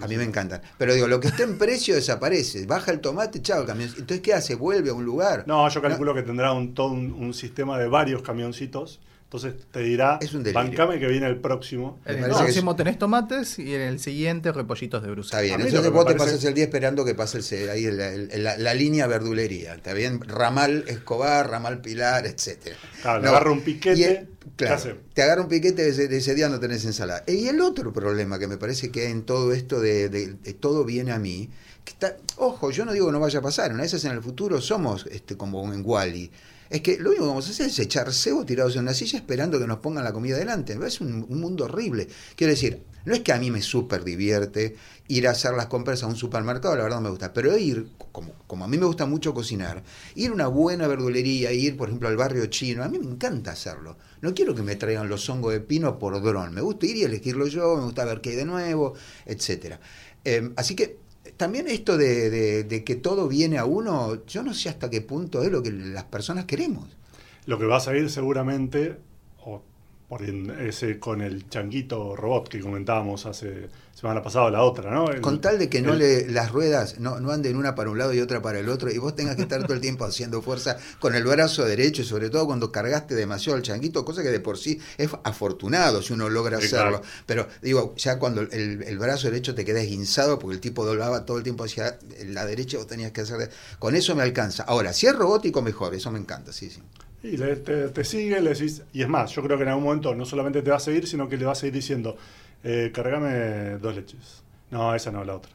a 0.00 0.06
mí 0.06 0.16
me 0.16 0.24
encantan. 0.24 0.62
Pero 0.78 0.94
digo, 0.94 1.06
lo 1.06 1.20
que 1.20 1.28
esté 1.28 1.42
en 1.42 1.58
precio 1.58 1.94
desaparece. 1.94 2.66
Baja 2.66 2.92
el 2.92 3.00
tomate, 3.00 3.42
chao, 3.42 3.64
camión. 3.66 3.88
Entonces, 3.90 4.20
¿qué 4.20 4.34
hace? 4.34 4.54
Vuelve 4.54 4.90
a 4.90 4.94
un 4.94 5.04
lugar. 5.04 5.44
No, 5.46 5.68
yo 5.68 5.82
calculo 5.82 6.14
que 6.14 6.22
tendrá 6.22 6.52
un, 6.52 6.74
todo 6.74 6.92
un, 6.92 7.34
sistema 7.34 7.78
de 7.78 7.88
varios 7.88 8.22
camioncitos. 8.22 9.00
Entonces 9.24 9.54
te 9.70 9.78
dirá, 9.78 10.18
es 10.20 10.34
un 10.34 10.42
bancame 10.52 10.98
que 10.98 11.06
viene 11.06 11.28
el 11.28 11.36
próximo. 11.36 12.00
En 12.04 12.24
el 12.24 12.30
próximo 12.30 12.74
tenés 12.74 12.98
tomates 12.98 13.60
y 13.60 13.76
en 13.76 13.82
el 13.82 14.00
siguiente 14.00 14.50
repollitos 14.50 15.04
de 15.04 15.10
Bruselas. 15.12 15.44
Está 15.44 15.56
bien, 15.56 15.68
entonces 15.68 15.92
vos 15.92 16.04
te 16.04 16.16
pasas 16.16 16.42
el 16.42 16.52
día 16.52 16.64
esperando 16.64 17.04
que 17.04 17.14
pase 17.14 17.38
el, 17.62 17.70
ahí 17.70 17.86
la, 17.92 18.74
línea 18.74 19.06
verdulería. 19.06 19.74
Está 19.74 19.94
bien, 19.94 20.20
ramal 20.20 20.82
Escobar, 20.88 21.48
ramal 21.48 21.80
Pilar, 21.80 22.26
etcétera. 22.26 22.74
Claro, 23.02 23.28
agarra 23.28 23.52
un 23.52 23.60
piquete. 23.60 24.26
Claro, 24.56 24.98
te 25.14 25.22
agarra 25.22 25.42
un 25.42 25.48
piquete 25.48 25.92
de 25.92 26.16
ese, 26.16 26.34
día 26.34 26.48
no 26.48 26.60
tenés 26.60 26.84
ensalada. 26.84 27.24
Y 27.26 27.48
el 27.48 27.60
otro 27.60 27.92
problema 27.92 28.38
que 28.38 28.46
me 28.46 28.56
parece 28.56 28.90
que 28.90 29.08
en 29.08 29.22
todo 29.22 29.52
esto 29.52 29.80
de, 29.80 30.36
todo 30.60 30.84
viene 30.84 31.12
a 31.12 31.18
mí, 31.18 31.48
que 31.84 31.92
está, 31.92 32.16
ojo, 32.36 32.70
yo 32.70 32.84
no 32.84 32.92
digo 32.92 33.06
que 33.06 33.12
no 33.12 33.20
vaya 33.20 33.38
a 33.38 33.42
pasar, 33.42 33.72
una 33.72 33.82
vez 33.82 34.04
en 34.04 34.12
el 34.12 34.22
futuro 34.22 34.60
somos 34.60 35.06
este, 35.06 35.36
como 35.36 35.72
en 35.72 35.82
Wally. 35.84 36.30
Es 36.70 36.80
que 36.82 36.98
lo 36.98 37.10
único 37.10 37.24
que 37.24 37.28
vamos 37.28 37.48
a 37.48 37.50
hacer 37.50 37.66
es 37.66 37.78
echar 37.78 38.12
cebo 38.12 38.46
tirados 38.46 38.76
en 38.76 38.82
una 38.82 38.94
silla 38.94 39.18
esperando 39.18 39.58
que 39.58 39.66
nos 39.66 39.80
pongan 39.80 40.04
la 40.04 40.12
comida 40.12 40.38
delante. 40.38 40.78
Es 40.86 41.00
un, 41.00 41.26
un 41.28 41.40
mundo 41.40 41.64
horrible. 41.64 42.08
Quiero 42.36 42.52
decir, 42.52 42.84
no 43.04 43.14
es 43.14 43.20
que 43.20 43.32
a 43.32 43.38
mí 43.38 43.50
me 43.50 43.62
súper 43.62 44.04
divierte 44.04 44.76
ir 45.08 45.26
a 45.26 45.30
hacer 45.30 45.54
las 45.54 45.66
compras 45.66 46.02
a 46.02 46.06
un 46.06 46.16
supermercado, 46.16 46.76
la 46.76 46.82
verdad 46.82 46.98
no 46.98 47.04
me 47.04 47.10
gusta, 47.10 47.32
pero 47.32 47.56
ir, 47.56 47.88
como, 48.12 48.32
como 48.46 48.64
a 48.64 48.68
mí 48.68 48.76
me 48.78 48.86
gusta 48.86 49.06
mucho 49.06 49.32
cocinar, 49.32 49.82
ir 50.14 50.30
a 50.30 50.34
una 50.34 50.46
buena 50.46 50.86
verdulería, 50.86 51.52
ir 51.52 51.76
por 51.76 51.88
ejemplo 51.88 52.08
al 52.08 52.16
barrio 52.16 52.46
chino, 52.46 52.84
a 52.84 52.88
mí 52.88 52.98
me 52.98 53.06
encanta 53.06 53.52
hacerlo. 53.52 53.96
No 54.20 54.34
quiero 54.34 54.54
que 54.54 54.62
me 54.62 54.76
traigan 54.76 55.08
los 55.08 55.28
hongos 55.28 55.52
de 55.52 55.60
pino 55.60 55.98
por 55.98 56.22
dron, 56.22 56.54
me 56.54 56.60
gusta 56.60 56.86
ir 56.86 56.96
y 56.96 57.02
elegirlo 57.04 57.46
yo, 57.46 57.76
me 57.76 57.84
gusta 57.84 58.04
ver 58.04 58.20
qué 58.20 58.30
hay 58.30 58.36
de 58.36 58.44
nuevo, 58.44 58.94
etcétera. 59.24 59.80
Eh, 60.24 60.52
así 60.56 60.76
que 60.76 60.98
también 61.40 61.68
esto 61.68 61.96
de, 61.96 62.64
de, 62.64 62.84
que 62.84 62.96
todo 62.96 63.26
viene 63.26 63.56
a 63.56 63.64
uno, 63.64 64.26
yo 64.26 64.42
no 64.42 64.52
sé 64.52 64.68
hasta 64.68 64.90
qué 64.90 65.00
punto 65.00 65.42
es 65.42 65.50
lo 65.50 65.62
que 65.62 65.72
las 65.72 66.04
personas 66.04 66.44
queremos. 66.44 66.84
Lo 67.46 67.58
que 67.58 67.64
va 67.64 67.78
a 67.78 67.80
salir 67.80 68.10
seguramente, 68.10 68.98
o 69.46 69.62
por 70.06 70.22
ese 70.22 70.98
con 70.98 71.22
el 71.22 71.48
changuito 71.48 72.14
robot 72.14 72.50
que 72.50 72.60
comentábamos 72.60 73.24
hace 73.24 73.70
semana 74.00 74.22
pasada, 74.22 74.50
la 74.50 74.62
otra, 74.62 74.90
¿no? 74.90 75.10
El- 75.10 75.20
Con 75.20 75.40
tal 75.40 75.58
de 75.58 75.68
que 75.68 75.82
no 75.82 75.92
el- 75.92 75.98
le, 75.98 76.28
las 76.30 76.50
ruedas 76.52 76.98
no, 76.98 77.20
no 77.20 77.30
anden 77.32 77.56
una 77.56 77.74
para 77.74 77.90
un 77.90 77.98
lado 77.98 78.14
y 78.14 78.20
otra 78.20 78.40
para 78.40 78.58
el 78.58 78.68
otro, 78.68 78.90
y 78.90 78.98
vos 78.98 79.14
tengas 79.14 79.36
que 79.36 79.42
estar 79.42 79.62
todo 79.64 79.74
el 79.74 79.80
tiempo 79.80 80.04
haciendo 80.04 80.40
fuerza 80.42 80.78
con 80.98 81.14
el 81.14 81.24
brazo 81.24 81.64
derecho, 81.64 82.02
y 82.02 82.04
sobre 82.04 82.30
todo 82.30 82.46
cuando 82.46 82.72
cargaste 82.72 83.14
demasiado 83.14 83.56
el 83.58 83.62
changuito, 83.62 84.04
cosa 84.04 84.22
que 84.22 84.30
de 84.30 84.40
por 84.40 84.56
sí 84.58 84.80
es 84.98 85.10
afortunado 85.24 86.02
si 86.02 86.12
uno 86.12 86.28
logra 86.28 86.58
hacerlo. 86.58 87.00
claro. 87.00 87.02
Pero 87.26 87.46
digo, 87.62 87.94
ya 87.96 88.18
cuando 88.18 88.40
el, 88.42 88.82
el 88.82 88.98
brazo 88.98 89.28
derecho 89.28 89.54
te 89.54 89.64
queda 89.64 89.80
esguinzado 89.80 90.38
porque 90.38 90.54
el 90.54 90.60
tipo 90.60 90.84
doblaba 90.86 91.24
todo 91.26 91.36
el 91.38 91.42
tiempo 91.42 91.64
hacia 91.64 91.98
la 92.26 92.46
derecha, 92.46 92.78
vos 92.78 92.86
tenías 92.86 93.12
que 93.12 93.20
hacer. 93.22 93.38
de- 93.38 93.50
Con 93.78 93.94
eso 93.96 94.14
me 94.14 94.22
alcanza. 94.22 94.62
Ahora, 94.64 94.92
si 94.92 95.06
es 95.06 95.14
robótico, 95.16 95.62
mejor, 95.62 95.94
eso 95.94 96.10
me 96.10 96.18
encanta, 96.18 96.52
sí, 96.52 96.70
sí. 96.70 96.80
Y 97.22 97.36
le- 97.36 97.56
te, 97.56 97.88
te 97.88 98.02
sigue, 98.04 98.40
le 98.40 98.50
decís, 98.54 98.82
y 98.94 99.02
es 99.02 99.08
más, 99.08 99.30
yo 99.32 99.42
creo 99.42 99.58
que 99.58 99.64
en 99.64 99.68
algún 99.68 99.84
momento 99.84 100.14
no 100.14 100.24
solamente 100.24 100.62
te 100.62 100.70
va 100.70 100.76
a 100.78 100.80
seguir, 100.80 101.06
sino 101.06 101.28
que 101.28 101.36
le 101.36 101.44
va 101.44 101.52
a 101.52 101.54
seguir 101.54 101.74
diciendo, 101.74 102.16
eh, 102.64 102.90
cargame 102.94 103.78
dos 103.78 103.94
leches. 103.96 104.42
No, 104.70 104.94
esa 104.94 105.10
no, 105.10 105.24
la 105.24 105.36
otra. 105.36 105.52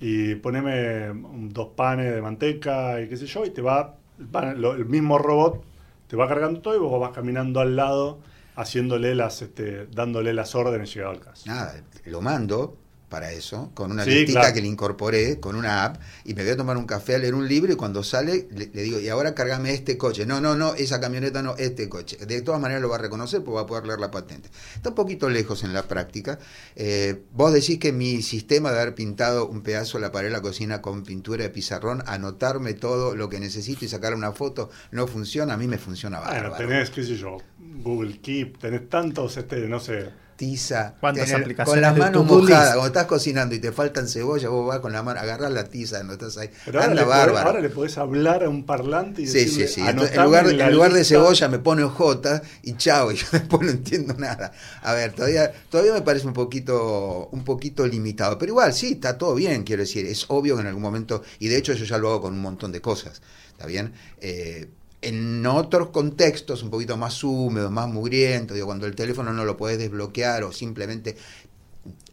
Y 0.00 0.34
poneme 0.36 1.12
dos 1.50 1.68
panes 1.76 2.12
de 2.14 2.20
manteca 2.22 3.00
y 3.00 3.08
qué 3.08 3.16
sé 3.16 3.26
yo, 3.26 3.44
y 3.44 3.50
te 3.50 3.62
va, 3.62 3.96
el, 4.18 4.60
lo- 4.60 4.74
el 4.74 4.86
mismo 4.86 5.18
robot 5.18 5.62
te 6.08 6.16
va 6.16 6.28
cargando 6.28 6.60
todo 6.60 6.74
y 6.74 6.78
vos 6.78 7.00
vas 7.00 7.12
caminando 7.12 7.60
al 7.60 7.76
lado, 7.76 8.18
haciéndole 8.56 9.14
las, 9.14 9.42
este, 9.42 9.86
dándole 9.86 10.32
las 10.34 10.54
órdenes 10.54 10.92
llegado 10.94 11.12
al 11.12 11.20
caso. 11.20 11.48
Nada, 11.48 11.82
lo 12.06 12.20
mando 12.20 12.76
para 13.12 13.30
eso, 13.32 13.70
con 13.74 13.92
una 13.92 14.04
Sí, 14.04 14.10
listita 14.10 14.32
claro. 14.40 14.54
que 14.54 14.60
le 14.62 14.66
incorporé, 14.68 15.38
con 15.38 15.54
una 15.54 15.84
app, 15.84 16.00
y 16.24 16.34
me 16.34 16.42
voy 16.42 16.52
a 16.52 16.56
tomar 16.56 16.76
un 16.78 16.86
café 16.86 17.14
a 17.14 17.18
leer 17.18 17.34
un 17.34 17.46
libro 17.46 17.72
y 17.72 17.76
cuando 17.76 18.02
sale 18.02 18.48
le, 18.50 18.70
le 18.72 18.82
digo, 18.82 18.98
y 18.98 19.08
ahora 19.08 19.34
cargame 19.34 19.72
este 19.74 19.98
coche. 19.98 20.26
No, 20.26 20.40
no, 20.40 20.56
no, 20.56 20.74
esa 20.74 21.00
camioneta 21.00 21.42
no, 21.42 21.54
este 21.58 21.88
coche. 21.88 22.16
De 22.26 22.42
todas 22.42 22.60
maneras 22.60 22.82
lo 22.82 22.88
va 22.88 22.96
a 22.96 22.98
reconocer 22.98 23.40
porque 23.44 23.56
va 23.56 23.60
a 23.62 23.66
poder 23.66 23.86
leer 23.86 24.00
la 24.00 24.10
patente. 24.10 24.48
Está 24.74 24.88
un 24.88 24.94
poquito 24.96 25.28
lejos 25.28 25.62
en 25.64 25.74
la 25.74 25.84
práctica. 25.84 26.38
Eh, 26.76 27.22
vos 27.32 27.52
decís 27.52 27.78
que 27.78 27.92
mi 27.92 28.22
sistema 28.22 28.72
de 28.72 28.80
haber 28.80 28.94
pintado 28.94 29.46
un 29.46 29.62
pedazo 29.62 29.98
de 29.98 30.02
la 30.02 30.12
pared 30.12 30.28
de 30.28 30.32
la 30.32 30.40
cocina 30.42 30.80
con 30.82 31.02
pintura 31.04 31.44
de 31.44 31.50
pizarrón, 31.50 32.02
anotarme 32.06 32.74
todo 32.74 33.14
lo 33.16 33.28
que 33.28 33.38
necesito 33.40 33.84
y 33.84 33.88
sacar 33.88 34.14
una 34.14 34.32
foto, 34.32 34.70
no 34.90 35.06
funciona, 35.06 35.54
a 35.54 35.56
mí 35.56 35.68
me 35.68 35.78
funciona 35.78 36.20
Bueno, 36.20 36.50
bárbaro. 36.50 36.56
tenés, 36.56 36.90
qué 36.90 37.02
sé 37.04 37.16
yo, 37.16 37.36
Google 37.58 38.20
Keep, 38.20 38.58
tenés 38.58 38.88
tantos, 38.88 39.36
este, 39.36 39.68
no 39.68 39.80
sé, 39.80 40.10
tiza. 40.46 40.94
¿Cuántas 40.98 41.26
tener- 41.26 41.42
aplicaciones 41.42 41.72
Con 41.72 41.80
las 41.82 41.94
de 41.94 42.00
manos 42.00 42.26
to-do 42.26 42.40
list? 42.40 42.50
mojadas, 42.50 42.70
cuando 42.72 42.86
estás 42.88 43.06
cocinando 43.06 43.54
y 43.54 43.60
te 43.60 43.70
faltan 43.70 44.08
cebolla, 44.08 44.48
vos 44.48 44.66
vas 44.66 44.80
con 44.80 44.92
la 44.92 45.00
mano, 45.04 45.20
agarrás 45.20 45.52
la 45.52 45.64
tiza, 45.68 46.02
no 46.02 46.14
estás 46.14 46.36
ahí. 46.36 46.50
Pero 46.64 46.80
ahora 46.80 46.90
Anda 46.90 47.02
le, 47.02 47.06
podés, 47.06 47.44
ahora 47.44 47.60
le 47.60 47.70
podés 47.70 47.98
hablar 47.98 48.42
a 48.42 48.48
un 48.48 48.66
parlante 48.66 49.22
y 49.22 49.26
Sí, 49.28 49.38
decirle, 49.44 49.68
sí, 49.68 49.74
sí. 49.74 49.80
Entonces, 49.86 50.14
en 50.16 50.20
"Anotame 50.20 50.26
lugar, 50.26 50.46
de, 50.48 50.52
la 50.54 50.66
en 50.66 50.74
lugar 50.74 50.92
de 50.92 50.98
lista". 50.98 51.14
cebolla 51.14 51.48
me 51.48 51.58
pone 51.60 51.84
J 51.84 52.42
y 52.64 52.76
chao, 52.76 53.12
y 53.12 53.16
yo 53.16 53.26
después 53.30 53.62
no 53.62 53.70
entiendo 53.70 54.14
nada. 54.18 54.50
A 54.82 54.92
ver, 54.94 55.12
todavía, 55.12 55.52
todavía 55.70 55.92
me 55.92 56.02
parece 56.02 56.26
un 56.26 56.32
poquito, 56.32 57.28
un 57.30 57.44
poquito 57.44 57.86
limitado. 57.86 58.36
Pero 58.36 58.50
igual, 58.50 58.72
sí, 58.74 58.94
está 58.94 59.16
todo 59.16 59.36
bien, 59.36 59.62
quiero 59.62 59.82
decir. 59.82 60.06
Es 60.06 60.24
obvio 60.26 60.56
que 60.56 60.62
en 60.62 60.66
algún 60.66 60.82
momento, 60.82 61.22
y 61.38 61.46
de 61.46 61.56
hecho 61.56 61.72
yo 61.74 61.84
ya 61.84 61.98
lo 61.98 62.08
hago 62.10 62.22
con 62.22 62.34
un 62.34 62.40
montón 62.40 62.72
de 62.72 62.80
cosas, 62.80 63.22
¿está 63.52 63.66
bien? 63.66 63.92
Eh, 64.20 64.68
en 65.02 65.44
otros 65.46 65.88
contextos 65.88 66.62
un 66.62 66.70
poquito 66.70 66.96
más 66.96 67.22
húmedos, 67.24 67.70
más 67.70 67.88
mugrientos, 67.88 68.54
digo, 68.54 68.66
cuando 68.66 68.86
el 68.86 68.94
teléfono 68.94 69.32
no 69.32 69.44
lo 69.44 69.56
podés 69.56 69.78
desbloquear 69.78 70.44
o 70.44 70.52
simplemente 70.52 71.16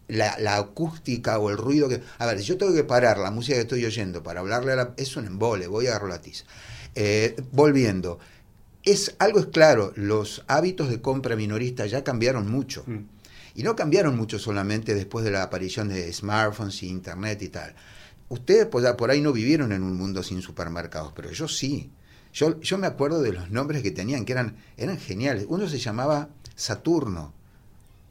la, 0.07 0.37
la 0.39 0.57
acústica 0.57 1.37
o 1.37 1.49
el 1.49 1.57
ruido 1.57 1.87
que... 1.87 2.01
A 2.17 2.25
ver, 2.25 2.39
si 2.39 2.45
yo 2.45 2.57
tengo 2.57 2.73
que 2.73 2.83
parar 2.83 3.19
la 3.19 3.31
música 3.31 3.55
que 3.55 3.61
estoy 3.61 3.85
oyendo 3.85 4.23
para 4.23 4.39
hablarle 4.39 4.73
a 4.73 4.75
la... 4.75 4.93
Es 4.97 5.15
un 5.15 5.27
embole, 5.27 5.67
voy 5.67 5.85
a 5.85 5.91
agarrar 5.91 6.09
la 6.09 6.21
tiza. 6.21 6.45
Eh, 6.95 7.35
volviendo, 7.51 8.19
es, 8.83 9.15
algo 9.19 9.39
es 9.39 9.45
claro, 9.47 9.93
los 9.95 10.43
hábitos 10.47 10.89
de 10.89 10.99
compra 10.99 11.35
minorista 11.35 11.85
ya 11.85 12.03
cambiaron 12.03 12.49
mucho. 12.49 12.83
Mm. 12.87 13.05
Y 13.55 13.63
no 13.63 13.75
cambiaron 13.75 14.17
mucho 14.17 14.39
solamente 14.39 14.95
después 14.95 15.23
de 15.25 15.31
la 15.31 15.43
aparición 15.43 15.89
de 15.89 16.11
smartphones 16.11 16.81
y 16.81 16.87
internet 16.87 17.41
y 17.43 17.49
tal. 17.49 17.75
Ustedes 18.29 18.65
pues, 18.65 18.91
por 18.93 19.11
ahí 19.11 19.21
no 19.21 19.31
vivieron 19.31 19.71
en 19.71 19.83
un 19.83 19.95
mundo 19.95 20.23
sin 20.23 20.41
supermercados, 20.41 21.13
pero 21.15 21.31
yo 21.31 21.47
sí. 21.47 21.91
Yo, 22.33 22.59
yo 22.61 22.77
me 22.77 22.87
acuerdo 22.87 23.21
de 23.21 23.33
los 23.33 23.49
nombres 23.51 23.81
que 23.81 23.91
tenían, 23.91 24.25
que 24.25 24.33
eran, 24.33 24.55
eran 24.77 24.97
geniales. 24.97 25.45
Uno 25.47 25.67
se 25.67 25.79
llamaba 25.79 26.29
Saturno, 26.55 27.33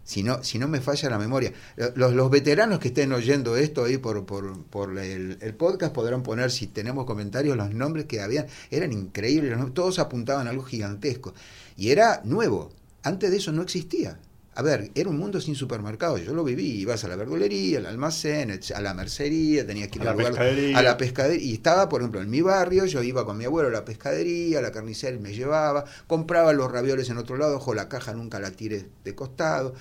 si 0.08 0.22
no, 0.22 0.42
si 0.42 0.58
no 0.58 0.68
me 0.68 0.80
falla 0.80 1.10
la 1.10 1.18
memoria. 1.18 1.52
Los, 1.94 2.14
los 2.14 2.30
veteranos 2.30 2.78
que 2.78 2.88
estén 2.88 3.12
oyendo 3.12 3.56
esto 3.56 3.84
ahí 3.84 3.98
por, 3.98 4.25
por, 4.25 4.62
por 4.64 4.98
el, 4.98 5.37
podcast 5.56 5.92
podrán 5.92 6.22
poner, 6.22 6.50
si 6.50 6.66
tenemos 6.66 7.04
comentarios, 7.04 7.56
los 7.56 7.75
nombres 7.75 8.06
que 8.06 8.22
habían. 8.22 8.46
Eran 8.70 8.92
increíbles, 8.92 9.56
todos 9.75 9.98
apuntaban 9.98 10.46
a 10.46 10.50
algo 10.50 10.62
gigantesco. 10.62 11.34
Y 11.76 11.90
era 11.90 12.22
nuevo. 12.25 12.72
Antes 13.02 13.30
de 13.30 13.37
eso 13.37 13.52
no 13.52 13.62
existía. 13.62 14.18
A 14.58 14.62
ver, 14.62 14.90
era 14.96 15.08
un 15.08 15.16
mundo 15.16 15.40
sin 15.40 15.54
supermercados. 15.54 16.20
Yo 16.20 16.34
lo 16.34 16.42
viví. 16.42 16.80
Ibas 16.80 17.04
a 17.04 17.08
la 17.08 17.14
verdulería, 17.14 17.78
al 17.78 17.86
almacén, 17.86 18.58
a 18.74 18.80
la 18.80 18.92
mercería, 18.92 19.64
tenías 19.64 19.86
que 19.86 19.98
ir 19.98 20.02
A 20.02 20.06
la 20.06 20.12
lugar- 20.14 20.32
pescadería. 20.32 20.76
a 20.78 20.82
la 20.82 20.96
pescadería. 20.96 21.46
Y 21.46 21.52
estaba, 21.54 21.88
por 21.88 22.00
ejemplo, 22.00 22.20
en 22.20 22.28
mi 22.28 22.40
barrio, 22.40 22.84
yo 22.86 23.00
iba 23.04 23.24
con 23.24 23.38
mi 23.38 23.44
abuelo 23.44 23.68
a 23.68 23.72
la 23.72 23.84
pescadería, 23.84 24.58
a 24.58 24.62
la 24.62 24.72
carnicería 24.72 25.20
me 25.20 25.32
llevaba, 25.32 25.84
compraba 26.08 26.52
los 26.52 26.72
ravioles 26.72 27.08
en 27.08 27.18
otro 27.18 27.36
lado, 27.36 27.56
ojo, 27.58 27.72
la 27.72 27.88
caja 27.88 28.14
nunca 28.14 28.40
la 28.40 28.50
tires 28.50 28.86
de 29.04 29.14
costado. 29.14 29.74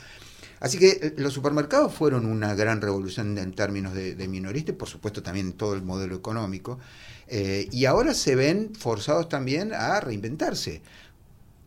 Así 0.59 0.77
que 0.77 0.89
eh, 1.01 1.13
los 1.17 1.33
supermercados 1.33 1.91
fueron 1.93 2.27
una 2.27 2.53
gran 2.53 2.79
revolución 2.79 3.35
en 3.39 3.53
términos 3.53 3.95
de, 3.95 4.13
de 4.13 4.27
minorista 4.27 4.71
y 4.71 4.75
por 4.75 4.87
supuesto 4.89 5.23
también 5.23 5.53
todo 5.53 5.73
el 5.73 5.81
modelo 5.81 6.15
económico. 6.15 6.77
Eh, 7.27 7.67
y 7.71 7.85
ahora 7.85 8.13
se 8.13 8.35
ven 8.35 8.73
forzados 8.75 9.27
también 9.27 9.73
a 9.73 9.99
reinventarse. 10.01 10.81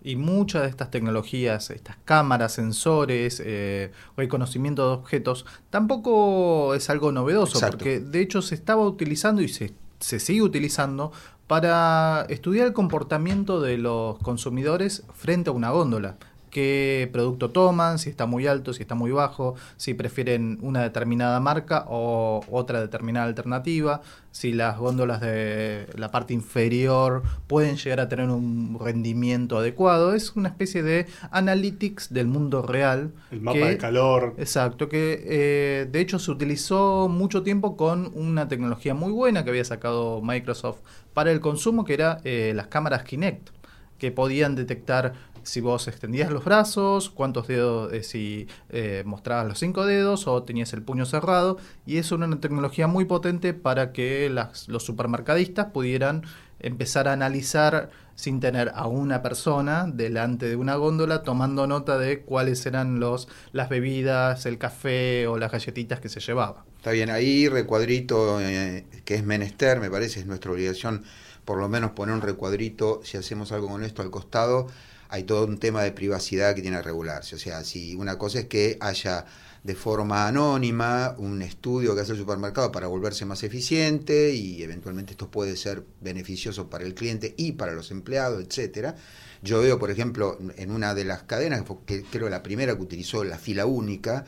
Y 0.02 0.16
muchas 0.16 0.62
de 0.62 0.68
estas 0.68 0.90
tecnologías, 0.90 1.70
estas 1.70 1.96
cámaras, 2.04 2.52
sensores, 2.52 3.42
eh, 3.44 3.92
reconocimiento 4.16 4.88
de 4.88 4.94
objetos, 4.94 5.44
tampoco 5.68 6.74
es 6.74 6.88
algo 6.88 7.12
novedoso, 7.12 7.58
Exacto. 7.58 7.78
porque 7.78 8.00
de 8.00 8.20
hecho 8.20 8.40
se 8.42 8.54
estaba 8.54 8.82
utilizando 8.82 9.42
y 9.42 9.48
se, 9.48 9.74
se 9.98 10.20
sigue 10.20 10.42
utilizando 10.42 11.12
para 11.46 12.26
estudiar 12.28 12.68
el 12.68 12.72
comportamiento 12.72 13.60
de 13.60 13.76
los 13.76 14.18
consumidores 14.18 15.02
frente 15.14 15.50
a 15.50 15.52
una 15.52 15.70
góndola. 15.70 16.16
Qué 16.50 17.08
producto 17.12 17.50
toman, 17.50 17.98
si 18.00 18.10
está 18.10 18.26
muy 18.26 18.46
alto, 18.48 18.72
si 18.72 18.82
está 18.82 18.96
muy 18.96 19.12
bajo, 19.12 19.54
si 19.76 19.94
prefieren 19.94 20.58
una 20.62 20.82
determinada 20.82 21.38
marca 21.38 21.84
o 21.88 22.40
otra 22.50 22.80
determinada 22.80 23.26
alternativa, 23.26 24.02
si 24.32 24.52
las 24.52 24.76
góndolas 24.78 25.20
de 25.20 25.86
la 25.96 26.10
parte 26.10 26.34
inferior 26.34 27.22
pueden 27.46 27.76
llegar 27.76 28.00
a 28.00 28.08
tener 28.08 28.28
un 28.30 28.76
rendimiento 28.80 29.58
adecuado. 29.58 30.12
Es 30.14 30.34
una 30.36 30.48
especie 30.48 30.82
de 30.82 31.06
analytics 31.30 32.12
del 32.12 32.26
mundo 32.26 32.62
real. 32.62 33.12
El 33.30 33.40
mapa 33.40 33.58
que- 33.58 33.64
de 33.70 33.78
calor. 33.78 34.34
Exacto, 34.38 34.88
que 34.88 35.22
eh, 35.24 35.88
de 35.90 36.00
hecho 36.00 36.18
se 36.18 36.30
utilizó 36.32 37.08
mucho 37.08 37.42
tiempo 37.44 37.76
con 37.76 38.10
una 38.14 38.48
tecnología 38.48 38.92
muy 38.94 39.12
buena 39.12 39.44
que 39.44 39.50
había 39.50 39.64
sacado 39.64 40.20
Microsoft 40.20 40.78
para 41.14 41.30
el 41.30 41.40
consumo, 41.40 41.84
que 41.84 41.94
era 41.94 42.20
eh, 42.24 42.52
las 42.56 42.66
cámaras 42.68 43.04
Kinect, 43.04 43.50
que 43.98 44.10
podían 44.12 44.54
detectar 44.54 45.12
si 45.50 45.60
vos 45.60 45.88
extendías 45.88 46.30
los 46.30 46.44
brazos, 46.44 47.10
cuántos 47.10 47.48
dedos, 47.48 47.92
eh, 47.92 48.02
si 48.02 48.46
eh, 48.68 49.02
mostrabas 49.04 49.46
los 49.48 49.58
cinco 49.58 49.84
dedos 49.84 50.26
o 50.28 50.42
tenías 50.44 50.72
el 50.72 50.82
puño 50.82 51.04
cerrado, 51.06 51.58
y 51.86 51.98
era 51.98 52.14
una 52.14 52.40
tecnología 52.40 52.86
muy 52.86 53.04
potente 53.04 53.52
para 53.52 53.92
que 53.92 54.30
las- 54.30 54.68
los 54.68 54.84
supermercadistas 54.84 55.66
pudieran 55.72 56.22
empezar 56.60 57.08
a 57.08 57.12
analizar 57.14 57.90
sin 58.14 58.38
tener 58.38 58.70
a 58.74 58.86
una 58.86 59.22
persona 59.22 59.86
delante 59.86 60.46
de 60.48 60.56
una 60.56 60.76
góndola 60.76 61.22
tomando 61.22 61.66
nota 61.66 61.98
de 61.98 62.20
cuáles 62.20 62.64
eran 62.66 63.00
los, 63.00 63.28
las 63.52 63.68
bebidas, 63.70 64.44
el 64.46 64.58
café 64.58 65.26
o 65.26 65.38
las 65.38 65.50
galletitas 65.50 66.00
que 66.00 66.08
se 66.10 66.20
llevaba. 66.20 66.64
Está 66.76 66.92
bien, 66.92 67.10
ahí 67.10 67.48
recuadrito 67.48 68.40
eh, 68.40 68.84
que 69.04 69.14
es 69.14 69.24
menester, 69.24 69.80
me 69.80 69.90
parece, 69.90 70.20
es 70.20 70.26
nuestra 70.26 70.52
obligación 70.52 71.02
por 71.44 71.58
lo 71.58 71.68
menos 71.68 71.92
poner 71.92 72.14
un 72.14 72.20
recuadrito, 72.20 73.00
si 73.02 73.16
hacemos 73.16 73.50
algo 73.52 73.68
con 73.68 73.82
esto 73.82 74.02
al 74.02 74.10
costado, 74.10 74.68
hay 75.10 75.24
todo 75.24 75.44
un 75.44 75.58
tema 75.58 75.82
de 75.82 75.90
privacidad 75.90 76.54
que 76.54 76.62
tiene 76.62 76.76
que 76.76 76.84
regularse. 76.84 77.34
O 77.34 77.38
sea, 77.38 77.64
si 77.64 77.96
una 77.96 78.16
cosa 78.16 78.38
es 78.40 78.44
que 78.46 78.78
haya 78.80 79.26
de 79.64 79.74
forma 79.74 80.26
anónima 80.26 81.16
un 81.18 81.42
estudio 81.42 81.94
que 81.94 82.00
hace 82.02 82.12
el 82.12 82.18
supermercado 82.18 82.70
para 82.70 82.86
volverse 82.86 83.26
más 83.26 83.42
eficiente 83.42 84.32
y 84.32 84.62
eventualmente 84.62 85.12
esto 85.12 85.28
puede 85.28 85.56
ser 85.56 85.84
beneficioso 86.00 86.70
para 86.70 86.84
el 86.84 86.94
cliente 86.94 87.34
y 87.36 87.52
para 87.52 87.72
los 87.72 87.90
empleados, 87.90 88.42
etcétera. 88.42 88.94
Yo 89.42 89.60
veo, 89.60 89.80
por 89.80 89.90
ejemplo, 89.90 90.38
en 90.56 90.70
una 90.70 90.94
de 90.94 91.04
las 91.04 91.24
cadenas, 91.24 91.64
que 91.86 92.04
creo 92.04 92.28
la 92.28 92.42
primera 92.42 92.76
que 92.76 92.82
utilizó 92.82 93.24
la 93.24 93.38
fila 93.38 93.66
única, 93.66 94.24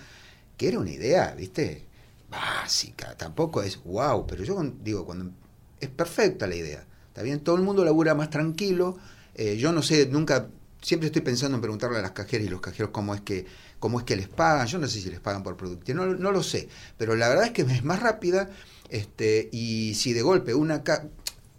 que 0.57 0.69
era 0.69 0.81
una 0.81 0.91
idea, 0.91 1.35
¿viste? 1.37 1.87
Básica, 2.29 3.17
tampoco 3.17 3.63
es 3.63 3.83
wow, 3.85 4.27
pero 4.27 4.43
yo 4.43 4.61
digo, 4.83 5.07
cuando 5.07 5.31
es 5.79 5.91
perfecta 5.91 6.47
la 6.47 6.57
idea, 6.57 6.85
está 7.07 7.23
bien, 7.23 7.41
todo 7.41 7.57
el 7.57 7.63
mundo 7.63 7.85
labura 7.85 8.15
más 8.15 8.31
tranquilo, 8.31 8.99
eh, 9.35 9.57
yo 9.57 9.73
no 9.73 9.83
sé, 9.83 10.07
nunca, 10.07 10.49
siempre 10.83 11.07
estoy 11.07 11.23
pensando 11.23 11.57
en 11.57 11.63
preguntarle 11.63 11.99
a 11.99 12.03
las 12.03 12.11
cajeras 12.11 12.47
y 12.47 12.51
los 12.51 12.61
cajeros 12.61 12.91
cómo 12.91 13.15
es 13.15 13.23
que 13.23 13.47
cómo 13.79 13.99
es 13.99 14.05
que 14.05 14.15
les 14.15 14.29
pagan, 14.29 14.67
yo 14.69 14.79
no 14.79 14.87
sé 14.87 15.01
si 15.01 15.11
les 15.11 15.19
pagan 15.19 15.43
por 15.43 15.57
producto, 15.57 15.93
no, 15.93 16.07
no 16.07 16.31
lo 16.31 16.43
sé, 16.45 16.69
pero 16.99 17.17
la 17.17 17.29
verdad 17.29 17.47
es 17.47 17.51
que 17.51 17.63
es 17.63 17.83
más 17.83 18.01
rápida 18.01 18.49
este, 18.91 19.49
y 19.51 19.95
si 19.95 20.13
de 20.13 20.23
golpe 20.23 20.55
una, 20.55 20.85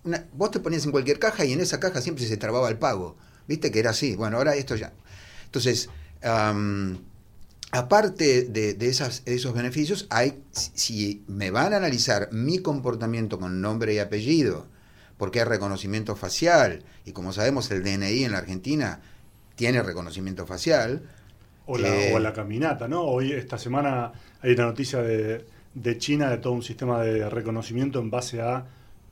una, 0.03 0.25
vos 0.33 0.51
te 0.51 0.59
ponías 0.59 0.85
en 0.85 0.91
cualquier 0.91 1.19
caja 1.19 1.43
y 1.43 1.51
en 1.51 1.59
esa 1.59 1.79
caja 1.79 1.99
siempre 1.99 2.25
se 2.25 2.37
trababa 2.37 2.69
el 2.69 2.77
pago, 2.77 3.17
viste 3.47 3.71
que 3.71 3.79
era 3.79 3.89
así, 3.89 4.15
bueno, 4.15 4.37
ahora 4.37 4.55
esto 4.55 4.75
ya. 4.75 4.93
Entonces, 5.45 5.89
aparte 7.71 8.43
de, 8.43 8.77
esas, 8.87 9.23
esos 9.25 9.53
beneficios, 9.53 10.07
hay, 10.09 10.43
si 10.51 11.23
me 11.27 11.51
van 11.51 11.73
a 11.73 11.77
analizar 11.77 12.29
mi 12.31 12.59
comportamiento 12.59 13.39
con 13.39 13.61
nombre 13.61 13.95
y 13.95 13.99
apellido, 13.99 14.67
porque 15.23 15.39
hay 15.39 15.45
reconocimiento 15.45 16.17
facial, 16.17 16.83
y 17.05 17.13
como 17.13 17.31
sabemos 17.31 17.71
el 17.71 17.81
DNI 17.81 18.25
en 18.25 18.33
la 18.33 18.39
Argentina 18.39 18.99
tiene 19.55 19.81
reconocimiento 19.81 20.45
facial, 20.45 21.03
o 21.65 21.77
la, 21.77 21.87
o 22.13 22.19
la 22.19 22.33
caminata, 22.33 22.89
¿no? 22.89 23.03
Hoy, 23.03 23.31
esta 23.31 23.57
semana, 23.57 24.11
hay 24.41 24.51
una 24.51 24.65
noticia 24.65 25.01
de, 25.01 25.45
de 25.75 25.97
China 25.97 26.29
de 26.29 26.39
todo 26.39 26.51
un 26.51 26.61
sistema 26.61 27.01
de 27.01 27.29
reconocimiento 27.29 28.01
en 28.01 28.11
base 28.11 28.41
a 28.41 28.65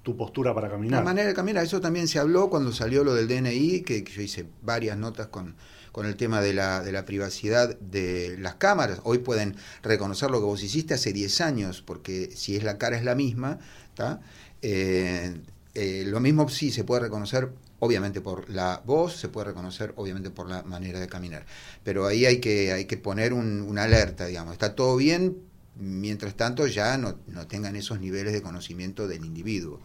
tu 0.04 0.18
postura 0.18 0.54
para 0.54 0.70
caminar. 0.70 1.00
La 1.00 1.06
manera 1.06 1.30
de 1.30 1.34
caminar, 1.34 1.64
eso 1.64 1.80
también 1.80 2.10
se 2.10 2.20
habló 2.20 2.50
cuando 2.50 2.74
salió 2.74 3.06
lo 3.06 3.14
del 3.14 3.30
DNI, 3.30 3.80
que, 3.80 4.04
yo 4.04 4.22
hice 4.22 4.46
varias 4.62 4.98
notas 4.98 5.28
con, 5.28 5.56
con 5.94 6.06
el 6.06 6.18
tema 6.18 6.42
de 6.42 6.54
la, 6.54 6.82
de 6.82 6.92
la 6.92 7.06
privacidad 7.06 7.80
de 7.80 8.36
las 8.38 8.56
cámaras. 8.56 9.00
Hoy 9.06 9.20
pueden 9.20 9.56
reconocer 9.82 10.30
lo 10.30 10.40
que 10.40 10.46
vos 10.48 10.62
hiciste 10.62 10.94
hace 10.94 11.14
10 11.14 11.40
años, 11.40 11.82
porque 11.82 12.32
si 12.36 12.58
es 12.58 12.66
la 12.66 12.78
cara 12.78 12.98
es 12.98 13.06
la 13.06 13.16
misma, 13.16 13.60
¿está? 13.92 14.20
Eh, 14.62 15.34
eh, 15.74 16.04
lo 16.06 16.20
mismo 16.20 16.50
sí 16.50 16.72
se 16.72 16.84
puede 16.84 17.02
reconocer 17.02 17.50
obviamente 17.80 18.22
por 18.22 18.50
la 18.50 18.82
voz, 18.86 19.16
se 19.16 19.30
puede 19.30 19.48
reconocer 19.48 19.94
obviamente 19.96 20.30
por 20.30 20.50
la 20.50 20.64
manera 20.64 21.00
de 21.00 21.08
caminar. 21.08 21.46
Pero 21.84 22.06
ahí 22.06 22.26
hay 22.26 22.40
que, 22.40 22.72
hay 22.72 22.86
que 22.86 22.98
poner 22.98 23.34
un, 23.34 23.62
una 23.62 23.84
alerta, 23.84 24.26
digamos. 24.28 24.54
Está 24.54 24.76
todo 24.76 24.98
bien, 24.98 25.38
mientras 25.76 26.36
tanto 26.36 26.68
ya 26.68 26.98
no, 26.98 27.18
no 27.28 27.48
tengan 27.48 27.76
esos 27.76 28.00
niveles 28.00 28.34
de 28.34 28.42
conocimiento 28.42 29.08
del 29.08 29.26
individuo. 29.26 29.80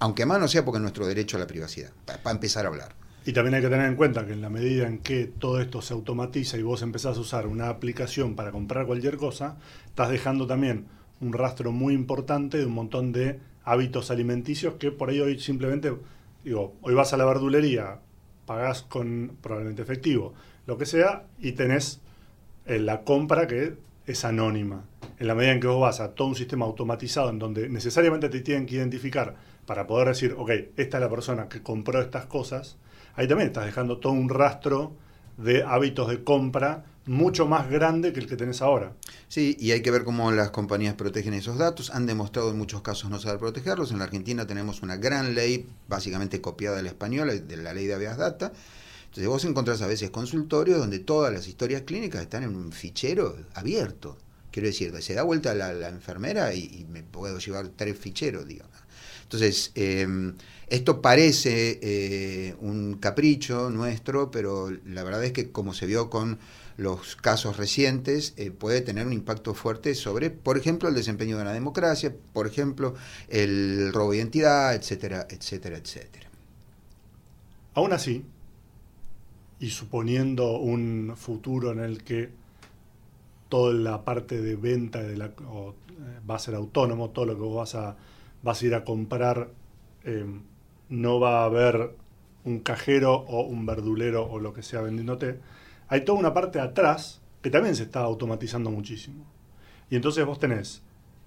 Aunque 0.00 0.26
más 0.26 0.40
no 0.40 0.48
sea 0.48 0.64
porque 0.64 0.78
es 0.78 0.82
nuestro 0.82 1.06
derecho 1.06 1.36
a 1.36 1.40
la 1.40 1.46
privacidad, 1.46 1.92
para 2.04 2.30
empezar 2.30 2.66
a 2.66 2.68
hablar. 2.68 2.94
Y 3.24 3.32
también 3.32 3.54
hay 3.54 3.60
que 3.60 3.68
tener 3.68 3.86
en 3.86 3.96
cuenta 3.96 4.26
que 4.26 4.32
en 4.32 4.40
la 4.40 4.48
medida 4.48 4.86
en 4.86 4.98
que 4.98 5.26
todo 5.26 5.60
esto 5.60 5.82
se 5.82 5.92
automatiza 5.92 6.56
y 6.56 6.62
vos 6.62 6.80
empezás 6.82 7.18
a 7.18 7.20
usar 7.20 7.46
una 7.46 7.68
aplicación 7.68 8.34
para 8.34 8.50
comprar 8.50 8.86
cualquier 8.86 9.18
cosa, 9.18 9.58
estás 9.86 10.10
dejando 10.10 10.46
también 10.46 10.86
un 11.20 11.34
rastro 11.34 11.70
muy 11.70 11.92
importante 11.92 12.56
de 12.56 12.64
un 12.64 12.72
montón 12.72 13.12
de 13.12 13.38
hábitos 13.64 14.10
alimenticios 14.10 14.74
que 14.74 14.90
por 14.90 15.10
ahí 15.10 15.20
hoy 15.20 15.38
simplemente 15.38 15.92
Digo, 16.44 16.76
hoy 16.80 16.94
vas 16.94 17.12
a 17.12 17.16
la 17.18 17.26
verdulería, 17.26 17.98
pagás 18.46 18.82
con 18.82 19.36
probablemente 19.42 19.82
efectivo, 19.82 20.32
lo 20.66 20.78
que 20.78 20.86
sea, 20.86 21.26
y 21.38 21.52
tenés 21.52 22.00
eh, 22.66 22.78
la 22.78 23.02
compra 23.02 23.46
que 23.46 23.74
es 24.06 24.24
anónima. 24.24 24.84
En 25.18 25.26
la 25.26 25.34
medida 25.34 25.52
en 25.52 25.60
que 25.60 25.66
vos 25.66 25.80
vas 25.80 26.00
a 26.00 26.14
todo 26.14 26.28
un 26.28 26.34
sistema 26.34 26.64
automatizado 26.64 27.28
en 27.28 27.38
donde 27.38 27.68
necesariamente 27.68 28.30
te 28.30 28.40
tienen 28.40 28.64
que 28.64 28.76
identificar 28.76 29.36
para 29.66 29.86
poder 29.86 30.08
decir, 30.08 30.34
ok, 30.36 30.50
esta 30.76 30.96
es 30.96 31.00
la 31.02 31.10
persona 31.10 31.48
que 31.48 31.62
compró 31.62 32.00
estas 32.00 32.24
cosas, 32.24 32.78
ahí 33.14 33.28
también 33.28 33.48
estás 33.48 33.66
dejando 33.66 33.98
todo 33.98 34.14
un 34.14 34.30
rastro 34.30 34.92
de 35.42 35.62
hábitos 35.62 36.08
de 36.08 36.22
compra 36.24 36.84
mucho 37.06 37.46
más 37.46 37.68
grande 37.68 38.12
que 38.12 38.20
el 38.20 38.26
que 38.26 38.36
tenés 38.36 38.62
ahora. 38.62 38.92
Sí, 39.28 39.56
y 39.58 39.72
hay 39.72 39.82
que 39.82 39.90
ver 39.90 40.04
cómo 40.04 40.30
las 40.32 40.50
compañías 40.50 40.94
protegen 40.94 41.34
esos 41.34 41.58
datos. 41.58 41.90
Han 41.90 42.06
demostrado 42.06 42.50
en 42.50 42.58
muchos 42.58 42.82
casos 42.82 43.10
no 43.10 43.18
saber 43.18 43.40
protegerlos. 43.40 43.90
En 43.90 43.98
la 43.98 44.04
Argentina 44.04 44.46
tenemos 44.46 44.82
una 44.82 44.96
gran 44.96 45.34
ley, 45.34 45.66
básicamente 45.88 46.40
copiada 46.40 46.76
de 46.76 46.82
la 46.82 46.90
española, 46.90 47.34
de 47.34 47.56
la 47.56 47.72
ley 47.72 47.86
de 47.86 47.94
habeas 47.94 48.16
data. 48.16 48.52
Entonces 49.06 49.26
vos 49.26 49.44
encontrás 49.44 49.82
a 49.82 49.88
veces 49.88 50.10
consultorios 50.10 50.78
donde 50.78 51.00
todas 51.00 51.32
las 51.32 51.48
historias 51.48 51.82
clínicas 51.82 52.22
están 52.22 52.44
en 52.44 52.54
un 52.54 52.70
fichero 52.70 53.36
abierto. 53.54 54.16
Quiero 54.52 54.68
decir, 54.68 54.92
se 55.02 55.14
da 55.14 55.24
vuelta 55.24 55.52
la, 55.54 55.72
la 55.72 55.88
enfermera 55.88 56.54
y, 56.54 56.86
me 56.90 57.02
puedo 57.02 57.38
llevar 57.38 57.68
tres 57.68 57.98
ficheros, 57.98 58.46
digamos. 58.46 58.76
Entonces, 59.30 59.70
em, 59.76 60.34
esto 60.66 61.00
parece 61.00 61.78
eh, 61.82 62.56
un 62.58 62.94
capricho 62.94 63.70
nuestro, 63.70 64.32
pero 64.32 64.72
la 64.84 65.04
verdad 65.04 65.24
es 65.24 65.30
que 65.32 65.52
como 65.52 65.72
se 65.72 65.86
vio 65.86 66.10
con 66.10 66.40
los 66.76 67.14
casos 67.14 67.56
recientes, 67.56 68.34
eh, 68.36 68.50
puede 68.50 68.80
tener 68.80 69.06
un 69.06 69.12
impacto 69.12 69.54
fuerte 69.54 69.94
sobre, 69.94 70.30
por 70.30 70.58
ejemplo, 70.58 70.88
el 70.88 70.96
desempeño 70.96 71.38
de 71.38 71.44
la 71.44 71.52
democracia, 71.52 72.12
por 72.32 72.48
ejemplo, 72.48 72.96
el 73.28 73.92
robo 73.92 74.10
de 74.10 74.16
identidad, 74.16 74.74
etcétera, 74.74 75.28
etcétera, 75.30 75.78
etcétera. 75.78 76.28
Aún 77.74 77.92
así, 77.92 78.24
y 79.60 79.70
suponiendo 79.70 80.58
un 80.58 81.14
futuro 81.16 81.70
en 81.70 81.78
el 81.78 82.02
que 82.02 82.30
toda 83.48 83.74
la 83.74 84.04
parte 84.04 84.40
de 84.40 84.56
venta 84.56 85.00
de 85.00 85.16
la, 85.16 85.26
eh, 85.26 85.32
va 86.28 86.34
a 86.34 86.38
ser 86.40 86.56
autónomo, 86.56 87.10
todo 87.10 87.26
lo 87.26 87.34
que 87.34 87.42
vos 87.42 87.56
vas 87.56 87.74
a, 87.76 87.96
vas 88.42 88.62
a 88.62 88.66
ir 88.66 88.74
a 88.74 88.84
comprar, 88.84 89.50
eh, 90.04 90.26
no 90.88 91.20
va 91.20 91.42
a 91.42 91.44
haber 91.44 91.94
un 92.44 92.60
cajero 92.60 93.14
o 93.14 93.42
un 93.42 93.66
verdulero 93.66 94.24
o 94.26 94.38
lo 94.38 94.52
que 94.52 94.62
sea 94.62 94.80
vendiéndote, 94.80 95.38
hay 95.88 96.04
toda 96.04 96.18
una 96.18 96.34
parte 96.34 96.60
atrás 96.60 97.20
que 97.42 97.50
también 97.50 97.76
se 97.76 97.84
está 97.84 98.00
automatizando 98.00 98.70
muchísimo. 98.70 99.24
Y 99.90 99.96
entonces 99.96 100.24
vos 100.24 100.38
tenés 100.38 100.82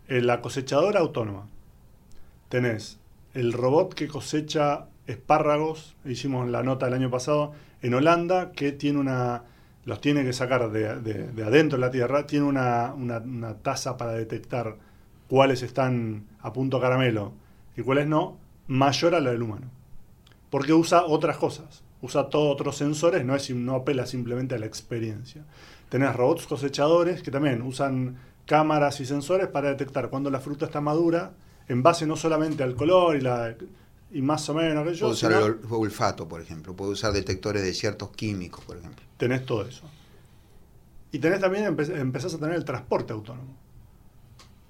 la 0.08 0.42
cosechadora 0.42 1.00
autónoma, 1.00 1.48
tenés 2.50 3.00
el 3.34 3.54
robot 3.54 3.94
que 3.94 4.08
cosecha 4.08 4.88
espárragos, 5.08 5.96
hicimos 6.06 6.48
la 6.50 6.64
nota 6.64 6.88
el 6.88 6.94
año 6.94 7.10
pasado, 7.10 7.54
en 7.82 7.94
Holanda, 7.94 8.52
que 8.52 8.72
tiene 8.72 9.00
una, 9.00 9.44
los 9.86 10.00
tiene 10.02 10.24
que 10.24 10.34
sacar 10.34 10.72
de, 10.72 10.88
adentro 11.44 11.78
de 11.78 11.86
la 11.86 11.92
tierra, 11.92 12.26
tiene 12.26 12.46
una, 12.46 12.94
una, 12.94 13.56
tasa 13.56 13.98
para 13.98 14.14
detectar 14.14 14.78
cuáles 15.28 15.64
están 15.64 16.26
a 16.42 16.54
punto 16.54 16.80
caramelo 16.80 17.34
y 17.76 17.82
cuáles 17.82 18.08
no, 18.08 18.38
mayor 18.68 19.16
a 19.16 19.22
la 19.22 19.32
del 19.32 19.42
humano. 19.42 19.68
Porque 20.50 20.74
usa 20.74 21.06
otras 21.06 21.38
cosas 21.38 21.84
usa 22.04 22.30
todos 22.30 22.54
otros 22.54 22.76
sensores, 22.76 23.26
no, 23.26 23.34
es, 23.34 23.50
no 23.50 23.76
apela 23.76 24.06
simplemente 24.06 24.54
a 24.56 24.60
la 24.60 24.66
experiencia. 24.66 25.44
Tenés 25.90 26.14
robots 26.16 26.46
cosechadores 26.46 27.24
que 27.24 27.32
también 27.32 27.62
usan 27.62 28.18
cámaras 28.46 29.00
y 29.00 29.06
sensores 29.06 29.48
para 29.48 29.70
detectar 29.70 30.10
cuando 30.10 30.30
la 30.30 30.42
fruta 30.42 30.66
está 30.66 30.82
madura, 30.82 31.32
en 31.70 31.82
base 31.82 32.06
no 32.06 32.18
solamente 32.18 32.62
al 32.62 32.76
color 32.76 33.16
y, 33.16 33.22
la, 33.22 33.56
y 34.12 34.22
más 34.22 34.48
o 34.50 34.54
menos 34.54 34.84
aquello. 34.84 35.00
Puede 35.00 35.14
usar 35.14 35.32
el 35.32 35.58
olfato, 35.70 36.28
por 36.28 36.42
ejemplo, 36.42 36.76
puede 36.76 36.92
usar 36.92 37.14
detectores 37.14 37.64
de 37.64 37.74
ciertos 37.74 38.12
químicos, 38.12 38.66
por 38.66 38.78
ejemplo. 38.78 39.02
Tenés 39.16 39.46
todo 39.46 39.66
eso. 39.66 39.90
Y 41.14 41.20
tenés 41.20 41.40
también, 41.40 41.64
empezás 41.64 42.34
a 42.34 42.38
tener 42.38 42.56
el 42.56 42.66
transporte 42.66 43.14
autónomo. 43.14 43.56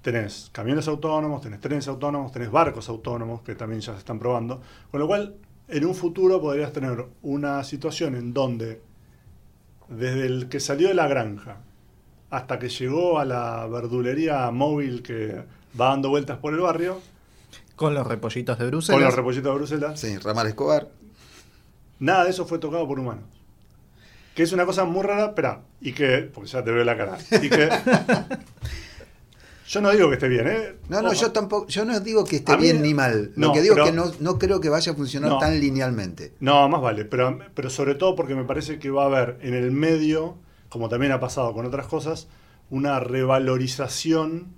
Tenés 0.04 0.50
camiones 0.52 0.86
autónomos, 0.86 1.40
tenés 1.40 1.60
trenes 1.60 1.88
autónomos, 1.88 2.30
tenés 2.30 2.50
barcos 2.50 2.90
autónomos 2.90 3.40
que 3.40 3.54
también 3.54 3.80
ya 3.80 3.94
se 3.94 4.00
están 4.00 4.18
probando. 4.18 4.60
Con 4.90 5.00
lo 5.00 5.06
cual, 5.06 5.36
en 5.66 5.86
un 5.86 5.94
futuro 5.94 6.42
podrías 6.42 6.74
tener 6.74 7.06
una 7.22 7.64
situación 7.64 8.14
en 8.14 8.34
donde 8.34 8.82
desde 9.88 10.26
el 10.26 10.50
que 10.50 10.60
salió 10.60 10.88
de 10.88 10.94
la 10.94 11.08
granja 11.08 11.56
hasta 12.28 12.58
que 12.58 12.68
llegó 12.68 13.18
a 13.18 13.24
la 13.24 13.66
verdulería 13.66 14.50
móvil 14.50 15.02
que 15.02 15.42
va 15.80 15.88
dando 15.88 16.10
vueltas 16.10 16.36
por 16.36 16.52
el 16.52 16.60
barrio. 16.60 17.00
Con 17.74 17.94
los 17.94 18.06
repollitos 18.06 18.58
de 18.58 18.66
Bruselas. 18.66 18.96
Con 18.96 19.04
los 19.06 19.14
repollitos 19.14 19.52
de 19.52 19.56
Bruselas. 19.56 19.98
Sí, 19.98 20.18
Ramal 20.18 20.48
Escobar. 20.48 20.86
Nada 21.98 22.24
de 22.24 22.30
eso 22.30 22.44
fue 22.44 22.58
tocado 22.58 22.86
por 22.86 23.00
humanos. 23.00 23.24
Que 24.34 24.42
es 24.42 24.52
una 24.52 24.66
cosa 24.66 24.84
muy 24.84 25.02
rara, 25.02 25.28
espera, 25.28 25.62
y 25.80 25.94
que, 25.94 26.30
porque 26.34 26.50
ya 26.50 26.62
te 26.62 26.72
veo 26.72 26.84
la 26.84 26.94
cara, 26.94 27.16
y 27.40 27.48
que 27.48 27.70
Yo 29.74 29.80
no 29.80 29.90
digo 29.90 30.08
que 30.08 30.14
esté 30.14 30.28
bien, 30.28 30.46
¿eh? 30.46 30.76
No, 30.88 31.02
no, 31.02 31.12
yo 31.12 31.32
tampoco, 31.32 31.66
yo 31.66 31.84
no 31.84 31.98
digo 31.98 32.24
que 32.24 32.36
esté 32.36 32.56
bien 32.56 32.80
ni 32.80 32.94
mal. 32.94 33.32
Lo 33.34 33.50
que 33.50 33.60
digo 33.60 33.76
es 33.76 33.82
que 33.82 33.90
no, 33.90 34.04
no, 34.20 34.38
creo 34.38 34.60
que 34.60 34.68
vaya 34.68 34.92
a 34.92 34.94
funcionar 34.94 35.36
tan 35.40 35.58
linealmente. 35.58 36.32
No, 36.38 36.68
más 36.68 36.80
vale, 36.80 37.04
pero, 37.04 37.40
pero 37.54 37.70
sobre 37.70 37.96
todo 37.96 38.14
porque 38.14 38.36
me 38.36 38.44
parece 38.44 38.78
que 38.78 38.90
va 38.90 39.02
a 39.02 39.06
haber 39.06 39.38
en 39.42 39.52
el 39.52 39.72
medio, 39.72 40.36
como 40.68 40.88
también 40.88 41.10
ha 41.10 41.18
pasado 41.18 41.52
con 41.54 41.66
otras 41.66 41.88
cosas, 41.88 42.28
una 42.70 43.00
revalorización 43.00 44.54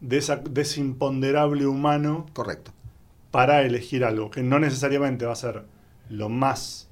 de, 0.00 0.18
esa, 0.18 0.36
de 0.36 0.60
ese 0.60 0.80
imponderable 0.80 1.64
humano. 1.64 2.26
Correcto. 2.34 2.72
Para 3.30 3.62
elegir 3.62 4.04
algo, 4.04 4.30
que 4.30 4.42
no 4.42 4.58
necesariamente 4.58 5.24
va 5.24 5.32
a 5.32 5.36
ser 5.36 5.64
lo 6.10 6.28
más 6.28 6.90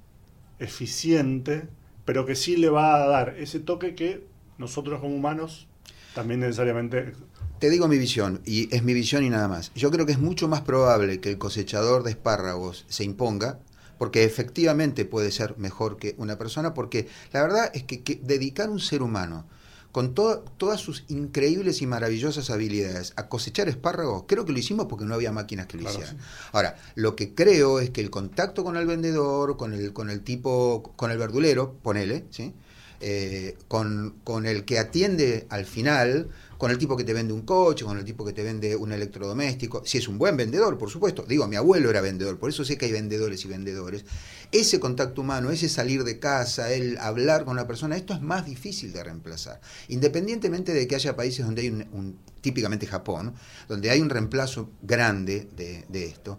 eficiente, 0.61 1.69
pero 2.07 2.25
que 2.25 2.37
sí 2.37 2.57
le 2.57 2.71
va 2.71 2.95
a 2.95 3.07
dar 3.07 3.35
ese 3.37 3.61
toque 3.61 3.95
que 3.95 4.27
nosotros 4.57 5.01
como 5.01 5.15
humanos 5.15 5.69
también 6.17 6.41
necesariamente... 6.41 7.13
Te 7.61 7.71
digo 7.71 7.89
mi 7.89 7.99
visión, 7.99 8.41
y 8.45 8.75
es 8.75 8.83
mi 8.83 8.95
visión 8.95 9.23
y 9.23 9.31
nada 9.31 9.49
más. 9.49 9.71
Yo 9.75 9.91
creo 9.91 10.07
que 10.07 10.13
es 10.13 10.19
mucho 10.19 10.49
más 10.49 10.63
probable 10.63 11.21
que 11.21 11.31
el 11.31 11.39
cosechador 11.39 12.03
de 12.03 12.11
espárragos 12.11 12.87
se 12.89 13.05
imponga, 13.05 13.61
porque 13.99 14.25
efectivamente 14.25 15.05
puede 15.05 15.31
ser 15.31 15.57
mejor 15.59 15.99
que 15.99 16.15
una 16.19 16.39
persona, 16.39 16.73
porque 16.73 17.07
la 17.33 17.43
verdad 17.43 17.71
es 17.75 17.83
que, 17.83 18.03
que 18.03 18.19
dedicar 18.23 18.71
un 18.71 18.81
ser 18.81 19.03
humano 19.03 19.47
con 19.93 20.15
todas 20.15 20.81
sus 20.81 21.05
increíbles 21.09 21.81
y 21.81 21.87
maravillosas 21.87 22.51
habilidades 22.51 23.15
a 23.17 23.29
cosechar 23.29 23.69
espárragos, 23.69 24.25
creo 24.27 24.45
que 24.45 24.53
lo 24.53 24.59
hicimos 24.59 24.87
porque 24.87 25.07
no 25.07 25.15
había 25.15 25.33
máquinas 25.33 25.67
que 25.67 25.79
lo 25.79 25.89
hicieran. 25.89 26.19
Ahora, 26.53 26.77
lo 26.95 27.17
que 27.17 27.35
creo 27.35 27.81
es 27.81 27.89
que 27.89 28.03
el 28.03 28.11
contacto 28.11 28.63
con 28.63 28.77
el 28.77 28.87
vendedor, 28.87 29.57
con 29.57 29.73
el, 29.73 29.95
con 29.95 30.11
el 30.11 30.21
tipo, 30.21 30.93
con 30.97 31.11
el 31.11 31.17
verdulero, 31.17 31.75
ponele, 31.83 32.27
¿sí? 32.29 32.55
Eh, 33.01 33.59
con, 33.69 34.17
con 34.25 34.47
el 34.47 34.65
que 34.65 34.79
atiende 34.79 35.47
al 35.51 35.67
final, 35.67 36.31
con 36.59 36.71
el 36.71 36.79
tipo 36.79 36.97
que 36.97 37.05
te 37.05 37.13
vende 37.13 37.33
un 37.33 37.43
coche, 37.43 37.85
con 37.85 37.99
el 37.99 38.05
tipo 38.05 38.25
que 38.25 38.33
te 38.33 38.43
vende 38.43 38.75
un 38.77 38.93
electrodoméstico, 38.93 39.83
si 39.85 39.99
es 39.99 40.09
un 40.09 40.19
buen 40.19 40.37
vendedor, 40.37 40.79
por 40.79 40.91
supuesto. 40.91 41.25
Digo, 41.29 41.47
mi 41.47 41.57
abuelo 41.57 41.91
era 41.91 42.01
vendedor, 42.01 42.39
por 42.39 42.51
eso 42.51 42.65
sé 42.65 42.79
que 42.79 42.87
hay 42.87 42.93
vendedores 42.93 43.45
y 43.45 43.49
vendedores. 43.49 44.05
Ese 44.53 44.81
contacto 44.81 45.21
humano, 45.21 45.51
ese 45.51 45.69
salir 45.69 46.05
de 46.05 46.19
casa, 46.19 46.73
el 46.73 46.97
hablar 46.99 47.45
con 47.45 47.57
la 47.57 47.67
persona, 47.67 47.97
esto 47.97 48.15
es 48.15 48.23
más 48.23 48.47
difícil 48.47 48.93
de 48.93 49.05
reemplazar. 49.05 49.61
Independientemente 49.89 50.73
de 50.73 50.87
que 50.87 50.95
haya 50.95 51.17
países 51.17 51.45
donde 51.45 51.63
hay 51.63 51.69
un, 51.69 52.19
típicamente 52.41 52.87
Japón, 52.87 53.35
donde 53.69 53.91
hay 53.91 54.01
un 54.01 54.09
reemplazo 54.09 54.71
grande 54.83 55.49
de, 55.57 56.05
esto, 56.07 56.39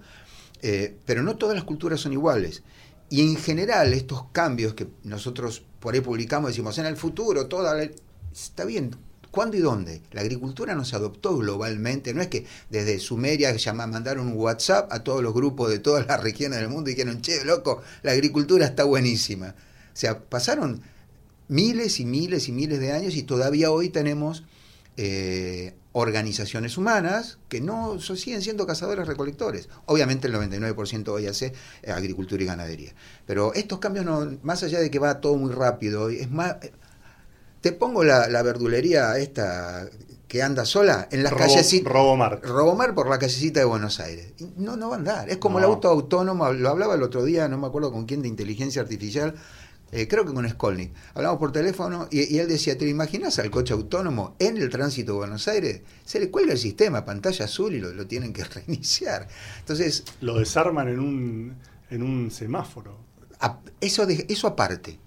eh, 0.61 0.97
pero 1.05 1.21
no 1.21 1.35
todas 1.35 1.55
las 1.55 1.65
culturas 1.65 1.99
son 1.99 2.13
iguales. 2.13 2.63
Y 3.09 3.21
en 3.21 3.37
general 3.37 3.93
estos 3.93 4.25
cambios 4.31 4.73
que 4.73 4.87
nosotros 5.03 5.63
por 5.79 5.93
ahí 5.93 6.01
publicamos, 6.01 6.51
decimos, 6.51 6.77
en 6.77 6.85
el 6.85 6.97
futuro, 6.97 7.47
toda 7.47 7.81
está 8.31 8.65
bien, 8.65 8.95
¿Cuándo 9.31 9.57
y 9.57 9.59
dónde? 9.59 10.01
La 10.13 10.21
agricultura 10.21 10.73
no 10.73 10.85
se 10.85 10.95
adoptó 10.95 11.37
globalmente, 11.37 12.13
no 12.13 12.21
es 12.21 12.27
que 12.27 12.45
desde 12.69 12.97
Sumeria 12.97 13.55
mandaron 13.75 14.27
un 14.27 14.33
WhatsApp 14.33 14.91
a 14.91 15.03
todos 15.03 15.21
los 15.21 15.33
grupos 15.33 15.69
de 15.69 15.79
todas 15.79 16.07
las 16.07 16.23
regiones 16.23 16.59
del 16.59 16.69
mundo 16.69 16.89
y 16.89 16.93
dijeron, 16.93 17.21
che, 17.21 17.43
loco, 17.45 17.81
la 18.03 18.13
agricultura 18.13 18.65
está 18.65 18.83
buenísima. 18.83 19.49
O 19.49 19.99
sea, 19.99 20.19
pasaron 20.19 20.81
miles 21.49 21.99
y 21.99 22.05
miles 22.05 22.47
y 22.47 22.51
miles 22.51 22.79
de 22.79 22.93
años 22.93 23.15
y 23.15 23.23
todavía 23.23 23.69
hoy 23.69 23.89
tenemos 23.89 24.43
eh, 24.95 25.75
organizaciones 25.99 26.77
humanas 26.77 27.39
que 27.49 27.59
no 27.59 27.99
siguen 27.99 28.41
siendo 28.41 28.67
cazadores 28.67 29.07
recolectores. 29.07 29.67
Obviamente 29.85 30.27
el 30.27 30.35
99% 30.35 31.07
hoy 31.09 31.27
hace 31.27 31.53
eh, 31.81 31.91
agricultura 31.91 32.43
y 32.43 32.45
ganadería. 32.45 32.93
Pero 33.25 33.53
estos 33.53 33.79
cambios, 33.79 34.05
no, 34.05 34.37
más 34.43 34.61
allá 34.63 34.79
de 34.79 34.91
que 34.91 34.99
va 34.99 35.21
todo 35.21 35.35
muy 35.37 35.51
rápido, 35.51 36.09
es 36.09 36.29
más 36.29 36.57
te 37.61 37.71
pongo 37.71 38.03
la, 38.03 38.41
verdulería 38.43 39.17
esta 39.17 39.87
que 40.27 40.43
anda 40.43 40.65
sola 40.65 41.07
en 41.11 41.23
las 41.23 41.33
calles 41.33 41.83
Robomar. 41.83 42.41
Robomar 42.43 42.93
por 42.93 43.09
la 43.09 43.17
callecita 43.17 43.61
de 43.61 43.65
Buenos 43.65 43.99
Aires. 43.99 44.33
No, 44.57 44.75
no 44.75 44.89
va 44.89 44.95
a 44.95 44.99
andar. 44.99 45.29
Es 45.29 45.37
como 45.37 45.57
el 45.57 45.65
auto 45.65 45.87
autónomo, 45.87 46.51
lo 46.51 46.69
hablaba 46.69 46.95
el 46.95 47.03
otro 47.03 47.23
día, 47.23 47.47
no 47.47 47.57
me 47.57 47.67
acuerdo 47.67 47.91
con 47.91 48.05
quién 48.05 48.21
de 48.21 48.27
inteligencia 48.27 48.81
artificial, 48.81 49.35
eh, 49.91 50.07
creo 50.07 50.25
que 50.25 50.33
con 50.33 50.47
Skolnick. 50.47 50.91
Hablamos 51.13 51.39
por 51.39 51.51
teléfono 51.51 52.07
y, 52.11 52.37
él 52.37 52.47
decía, 52.47 52.77
¿te 52.77 52.87
imaginas 52.87 53.39
al 53.39 53.49
coche 53.49 53.73
autónomo 53.73 54.35
en 54.39 54.57
el 54.57 54.69
tránsito 54.69 55.13
de 55.13 55.17
Buenos 55.19 55.47
Aires? 55.47 55.81
Se 56.05 56.19
le 56.19 56.29
cuelga 56.29 56.53
el 56.53 56.59
sistema, 56.59 57.05
pantalla 57.05 57.45
azul 57.45 57.73
y 57.73 57.79
lo, 57.79 57.93
lo 57.93 58.07
tienen 58.07 58.33
que 58.33 58.43
reiniciar. 58.65 59.27
Entonces... 59.59 60.03
Lo 60.21 60.39
desarman 60.39 60.89
en 60.89 60.99
un, 60.99 61.55
en 61.89 62.03
un 62.03 62.31
semáforo 62.31 63.07
eso, 63.79 64.07
de, 64.07 64.25
eso 64.29 64.47
aparte, 64.47 64.97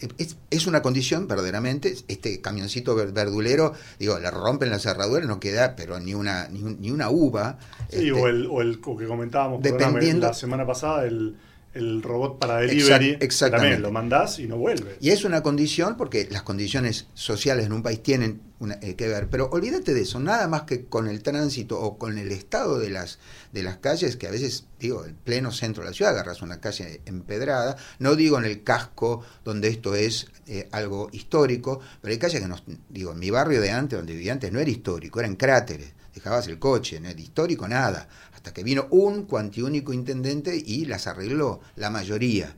es, 0.51 0.67
una 0.67 0.81
condición 0.83 1.27
verdaderamente, 1.27 1.97
este 2.07 2.41
camioncito 2.41 2.95
verdulero, 2.95 3.73
digo, 3.99 4.19
le 4.21 4.31
rompen 4.31 4.71
la 4.71 4.79
cerradura, 4.79 5.27
no 5.27 5.41
queda, 5.41 5.75
pero 5.75 5.99
ni 5.99 6.15
una, 6.15 6.49
ni, 6.49 6.91
una 6.91 7.11
uva. 7.11 7.59
Sí, 7.89 7.97
este, 8.09 8.13
o, 8.13 8.29
el, 8.29 8.47
o, 8.47 8.61
el, 8.61 8.81
que 8.81 9.07
comentábamos 9.07 9.61
dependiendo, 9.61 10.29
la 10.29 10.35
semana 10.35 10.65
pasada, 10.65 11.05
el, 11.05 11.37
el 11.73 12.03
robot 12.03 12.39
para 12.39 12.59
delivery, 12.59 13.19
exactamente. 13.21 13.69
también 13.69 13.83
lo 13.83 13.93
mandás 13.93 14.39
y 14.39 14.47
no 14.47 14.57
vuelve. 14.57 14.97
Y 15.01 15.11
es 15.11 15.25
una 15.25 15.43
condición, 15.43 15.97
porque 15.97 16.27
las 16.31 16.43
condiciones 16.43 17.07
sociales 17.15 17.67
en 17.67 17.73
un 17.73 17.83
país 17.83 18.03
tienen 18.03 18.41
eh, 18.83 18.95
que 18.97 19.09
ver, 19.09 19.29
pero 19.29 19.49
olvídate 19.51 19.95
de 19.95 20.03
eso, 20.03 20.19
nada 20.19 20.49
más 20.49 20.63
que 20.63 20.85
con 20.85 21.07
el 21.07 21.23
tránsito 21.23 21.81
o 21.81 21.97
con 21.97 22.19
el 22.19 22.33
estado 22.33 22.79
de 22.79 22.91
las, 22.91 23.19
de 23.53 23.63
las 23.63 23.77
calles, 23.79 24.17
que 24.17 24.27
a 24.27 24.31
veces, 24.31 24.67
digo, 24.79 25.05
en 25.05 25.15
pleno 25.15 25.53
centro 25.53 25.83
de 25.83 25.91
la 25.91 25.95
ciudad 25.95 26.13
agarras 26.13 26.43
una 26.43 26.61
calle 26.61 27.01
empedrada, 27.07 27.77
no 28.01 28.17
digo 28.17 28.37
en 28.39 28.45
el 28.45 28.63
casco 28.65 29.25
donde 29.45 29.69
esto 29.69 29.95
es 29.95 30.27
eh, 30.47 30.69
algo 30.73 31.09
histórico, 31.13 31.81
pero 32.03 32.13
hay 32.13 32.19
calles 32.19 32.41
que 32.41 32.49
no, 32.49 32.57
digo, 32.89 33.13
en 33.13 33.19
mi 33.19 33.31
barrio 33.31 33.61
de 33.61 33.71
antes, 33.71 33.99
donde 33.99 34.13
vivía 34.13 34.33
antes, 34.33 34.53
no 34.53 34.59
era 34.59 34.71
histórico, 34.71 35.21
eran 35.21 35.37
cráteres 35.37 35.95
dejabas 36.15 36.47
el 36.49 36.59
coche, 36.59 37.01
no 37.01 37.09
era 37.09 37.21
histórico 37.21 37.69
nada, 37.69 38.09
hasta 38.35 38.53
que 38.53 38.65
vino 38.65 38.87
un 38.91 39.25
cuantiúnico 39.25 39.93
intendente 39.93 40.57
y 40.57 40.87
las 40.87 41.07
arregló, 41.07 41.61
la 41.77 41.91
mayoría. 41.91 42.57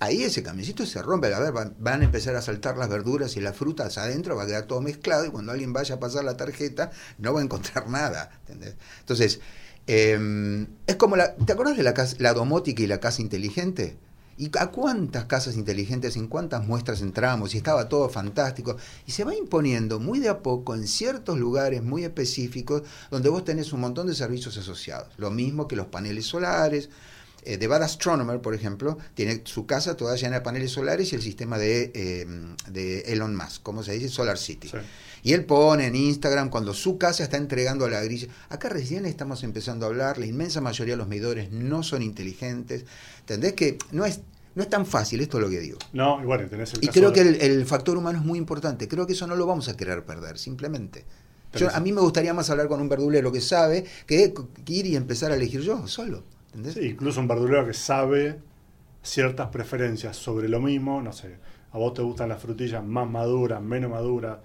Ahí 0.00 0.22
ese 0.22 0.44
camioncito 0.44 0.86
se 0.86 1.02
rompe, 1.02 1.34
a 1.34 1.40
ver, 1.40 1.52
van, 1.52 2.00
a 2.00 2.04
empezar 2.04 2.36
a 2.36 2.42
saltar 2.42 2.78
las 2.78 2.88
verduras 2.88 3.36
y 3.36 3.40
las 3.40 3.56
frutas 3.56 3.98
adentro, 3.98 4.36
va 4.36 4.44
a 4.44 4.46
quedar 4.46 4.66
todo 4.66 4.80
mezclado 4.80 5.26
y 5.26 5.30
cuando 5.30 5.50
alguien 5.50 5.72
vaya 5.72 5.96
a 5.96 6.00
pasar 6.00 6.24
la 6.24 6.36
tarjeta 6.36 6.92
no 7.18 7.34
va 7.34 7.40
a 7.40 7.44
encontrar 7.44 7.88
nada. 7.90 8.30
Entonces, 9.00 9.40
em, 9.88 10.68
es 10.86 10.96
como 10.96 11.16
la, 11.16 11.34
¿te 11.34 11.52
acuerdas 11.52 11.76
de 11.76 11.82
la, 11.82 11.94
la 12.18 12.32
domótica 12.32 12.82
y 12.82 12.86
la 12.86 13.00
casa 13.00 13.22
inteligente? 13.22 13.98
¿Y 14.38 14.50
a 14.56 14.68
cuántas 14.68 15.24
casas 15.24 15.56
inteligentes, 15.56 16.16
en 16.16 16.28
cuántas 16.28 16.64
muestras 16.64 17.02
entramos? 17.02 17.54
Y 17.54 17.58
estaba 17.58 17.88
todo 17.88 18.08
fantástico. 18.08 18.76
Y 19.04 19.10
se 19.10 19.24
va 19.24 19.34
imponiendo 19.34 19.98
muy 19.98 20.20
de 20.20 20.28
a 20.28 20.38
poco 20.38 20.76
en 20.76 20.86
ciertos 20.86 21.38
lugares 21.38 21.82
muy 21.82 22.04
específicos 22.04 22.82
donde 23.10 23.30
vos 23.30 23.44
tenés 23.44 23.72
un 23.72 23.80
montón 23.80 24.06
de 24.06 24.14
servicios 24.14 24.56
asociados. 24.56 25.08
Lo 25.16 25.32
mismo 25.32 25.66
que 25.66 25.74
los 25.74 25.86
paneles 25.86 26.26
solares. 26.26 26.88
Eh, 27.42 27.56
The 27.56 27.66
Bad 27.66 27.82
Astronomer, 27.82 28.40
por 28.40 28.54
ejemplo, 28.54 28.98
tiene 29.14 29.42
su 29.44 29.66
casa 29.66 29.96
toda 29.96 30.16
llena 30.16 30.36
de 30.36 30.42
paneles 30.42 30.70
solares 30.70 31.12
y 31.12 31.16
el 31.16 31.22
sistema 31.22 31.58
de, 31.58 31.90
em, 31.94 32.56
de 32.68 33.00
Elon 33.12 33.34
Musk, 33.34 33.62
como 33.62 33.82
se 33.82 33.92
dice? 33.92 34.08
Solar 34.08 34.38
City. 34.38 34.70
Y 35.22 35.32
él 35.32 35.44
pone 35.44 35.86
en 35.86 35.96
Instagram 35.96 36.50
cuando 36.50 36.74
su 36.74 36.98
casa 36.98 37.22
está 37.22 37.36
entregando 37.36 37.84
a 37.84 37.90
la 37.90 38.02
grilla. 38.02 38.28
Acá 38.48 38.68
recién 38.68 39.06
estamos 39.06 39.42
empezando 39.42 39.86
a 39.86 39.88
hablar, 39.88 40.18
la 40.18 40.26
inmensa 40.26 40.60
mayoría 40.60 40.94
de 40.94 40.98
los 40.98 41.08
medidores 41.08 41.50
no 41.50 41.82
son 41.82 42.02
inteligentes. 42.02 42.84
¿Entendés 43.20 43.54
que 43.54 43.78
no 43.92 44.04
es 44.04 44.20
no 44.58 44.64
es 44.64 44.70
tan 44.70 44.86
fácil, 44.86 45.20
esto 45.20 45.38
es 45.38 45.44
lo 45.44 45.50
que 45.50 45.60
digo. 45.60 45.78
No, 45.92 46.20
y 46.20 46.26
bueno, 46.26 46.48
tenés 46.48 46.74
el 46.74 46.84
Y 46.84 46.88
creo 46.88 47.12
que 47.12 47.20
el, 47.20 47.64
factor 47.64 47.96
humano 47.96 48.18
es 48.18 48.24
muy 48.24 48.38
importante. 48.38 48.88
Creo 48.88 49.06
que 49.06 49.12
eso 49.12 49.24
no 49.28 49.36
lo 49.36 49.46
vamos 49.46 49.68
a 49.68 49.76
querer 49.76 50.04
perder, 50.04 50.36
simplemente. 50.36 51.04
a 51.72 51.78
mí 51.78 51.92
me 51.92 52.00
gustaría 52.00 52.34
más 52.34 52.50
hablar 52.50 52.66
con 52.66 52.80
un 52.80 52.88
verdulero 52.88 53.30
que 53.30 53.40
sabe 53.40 53.84
que, 54.04 54.34
ir 54.66 54.86
y 54.86 54.96
empezar 54.96 55.30
a 55.30 55.36
elegir 55.36 55.60
yo 55.60 55.86
solo. 55.86 56.24
¿entendés? 56.48 56.74
Sí, 56.74 56.86
incluso 56.86 57.20
un 57.20 57.28
verdulero 57.28 57.64
que 57.66 57.72
sabe 57.72 58.40
ciertas 59.00 59.48
preferencias 59.50 60.16
sobre 60.16 60.48
lo 60.48 60.60
mismo, 60.60 61.00
no 61.02 61.12
sé, 61.12 61.36
a 61.70 61.78
vos 61.78 61.94
te 61.94 62.02
gustan 62.02 62.28
las 62.28 62.42
frutillas 62.42 62.84
más 62.84 63.08
maduras, 63.08 63.62
menos 63.62 63.92
maduras, 63.92 64.38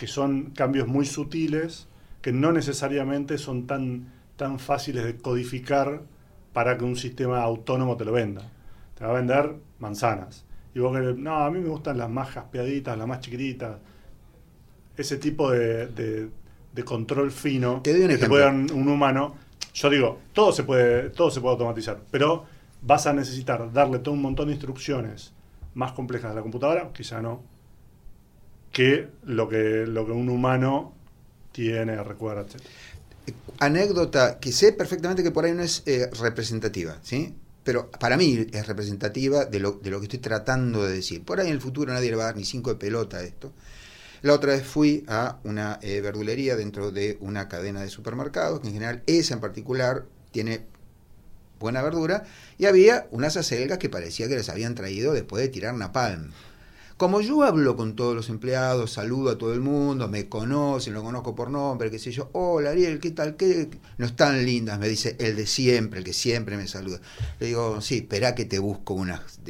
que 0.00 0.06
son 0.06 0.52
cambios 0.52 0.88
muy 0.88 1.04
sutiles, 1.04 1.86
que 2.22 2.32
no 2.32 2.52
necesariamente 2.52 3.36
son 3.36 3.66
tan, 3.66 4.10
tan 4.36 4.58
fáciles 4.58 5.04
de 5.04 5.18
codificar 5.18 6.00
para 6.54 6.78
que 6.78 6.86
un 6.86 6.96
sistema 6.96 7.42
autónomo 7.42 7.98
te 7.98 8.06
lo 8.06 8.12
venda 8.12 8.50
te 8.94 9.04
va 9.04 9.10
a 9.10 9.14
vender 9.14 9.56
manzanas. 9.78 10.46
Y 10.74 10.78
vos 10.78 10.96
que, 10.96 11.02
no, 11.20 11.36
a 11.36 11.50
mí 11.50 11.58
me 11.58 11.68
gustan 11.68 11.98
las 11.98 12.08
más 12.08 12.30
jaspeaditas, 12.30 12.96
las 12.96 13.06
más 13.06 13.20
chiquititas. 13.20 13.76
Ese 14.96 15.18
tipo 15.18 15.50
de, 15.50 16.30
control 16.82 17.30
fino 17.30 17.82
te 17.82 17.92
doy 17.92 18.02
un 18.04 18.08
que 18.08 18.16
te 18.16 18.26
puede 18.26 18.44
dar 18.44 18.54
un, 18.54 18.88
humano. 18.88 19.34
Yo 19.74 19.90
digo, 19.90 20.18
todo 20.32 20.50
se 20.50 20.64
puede, 20.64 21.10
todo 21.10 21.30
se 21.30 21.42
puede 21.42 21.52
automatizar, 21.52 22.00
pero 22.10 22.46
vas 22.80 23.06
a 23.06 23.12
necesitar 23.12 23.70
darle 23.70 23.98
todo 23.98 24.14
un 24.14 24.22
montón 24.22 24.46
de 24.46 24.52
instrucciones 24.52 25.34
más 25.74 25.92
complejas 25.92 26.32
a 26.32 26.34
la 26.34 26.40
computadora, 26.40 26.90
quizá 26.94 27.20
no, 27.20 27.42
que 28.80 29.08
lo 29.26 29.46
que, 29.46 29.84
lo 29.86 30.06
que 30.06 30.12
un 30.12 30.30
humano 30.30 30.94
tiene, 31.52 32.02
recuerda. 32.02 32.46
Anécdota 33.58 34.38
que 34.40 34.52
sé 34.52 34.72
perfectamente 34.72 35.22
que 35.22 35.30
por 35.30 35.44
ahí 35.44 35.52
no 35.52 35.62
es 35.62 35.82
eh, 35.84 36.08
representativa, 36.18 36.96
¿sí? 37.02 37.34
pero 37.62 37.90
para 37.90 38.16
mí 38.16 38.46
es 38.50 38.66
representativa 38.66 39.44
de 39.44 39.60
lo, 39.60 39.72
de 39.72 39.90
lo 39.90 39.98
que 40.00 40.04
estoy 40.04 40.20
tratando 40.20 40.82
de 40.82 40.94
decir. 40.94 41.22
Por 41.22 41.40
ahí 41.40 41.48
en 41.48 41.52
el 41.52 41.60
futuro 41.60 41.92
nadie 41.92 42.08
le 42.08 42.16
va 42.16 42.22
a 42.22 42.26
dar 42.26 42.36
ni 42.36 42.46
cinco 42.46 42.70
de 42.70 42.76
pelota 42.76 43.18
a 43.18 43.22
esto. 43.22 43.52
La 44.22 44.32
otra 44.32 44.54
vez 44.54 44.64
fui 44.66 45.04
a 45.08 45.40
una 45.44 45.78
eh, 45.82 46.00
verdulería 46.00 46.56
dentro 46.56 46.90
de 46.90 47.18
una 47.20 47.48
cadena 47.48 47.82
de 47.82 47.90
supermercados, 47.90 48.60
que 48.60 48.68
en 48.68 48.72
general 48.72 49.02
esa 49.06 49.34
en 49.34 49.40
particular 49.40 50.06
tiene 50.30 50.64
buena 51.58 51.82
verdura, 51.82 52.24
y 52.56 52.64
había 52.64 53.08
unas 53.10 53.36
acelgas 53.36 53.76
que 53.76 53.90
parecía 53.90 54.26
que 54.26 54.36
les 54.36 54.48
habían 54.48 54.74
traído 54.74 55.12
después 55.12 55.42
de 55.42 55.50
tirar 55.50 55.74
napalm. 55.74 56.30
Como 57.00 57.22
yo 57.22 57.44
hablo 57.44 57.76
con 57.76 57.96
todos 57.96 58.14
los 58.14 58.28
empleados, 58.28 58.92
saludo 58.92 59.30
a 59.30 59.38
todo 59.38 59.54
el 59.54 59.60
mundo, 59.60 60.06
me 60.06 60.28
conocen, 60.28 60.92
lo 60.92 61.02
conozco 61.02 61.34
por 61.34 61.48
nombre, 61.48 61.90
qué 61.90 61.98
sé 61.98 62.12
yo, 62.12 62.28
hola 62.32 62.72
Ariel, 62.72 63.00
¿qué 63.00 63.10
tal? 63.12 63.36
¿Qué? 63.36 63.70
No 63.96 64.04
están 64.04 64.44
lindas, 64.44 64.78
me 64.78 64.86
dice 64.86 65.16
el 65.18 65.34
de 65.34 65.46
siempre, 65.46 66.00
el 66.00 66.04
que 66.04 66.12
siempre 66.12 66.58
me 66.58 66.68
saluda. 66.68 67.00
Le 67.38 67.46
digo, 67.46 67.80
sí, 67.80 67.96
espera 67.96 68.34
que 68.34 68.44
te 68.44 68.58
busco 68.58 68.92
unas. 68.92 69.40